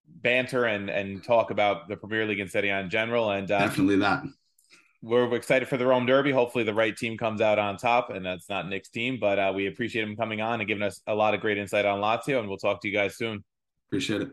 [0.06, 3.30] banter and and talk about the Premier League and city in general.
[3.30, 4.22] And uh, definitely that.
[5.02, 6.32] We're excited for the Rome Derby.
[6.32, 9.18] Hopefully, the right team comes out on top, and that's not Nick's team.
[9.20, 11.84] But uh, we appreciate him coming on and giving us a lot of great insight
[11.84, 12.40] on Lazio.
[12.40, 13.44] And we'll talk to you guys soon.
[13.88, 14.30] Appreciate it.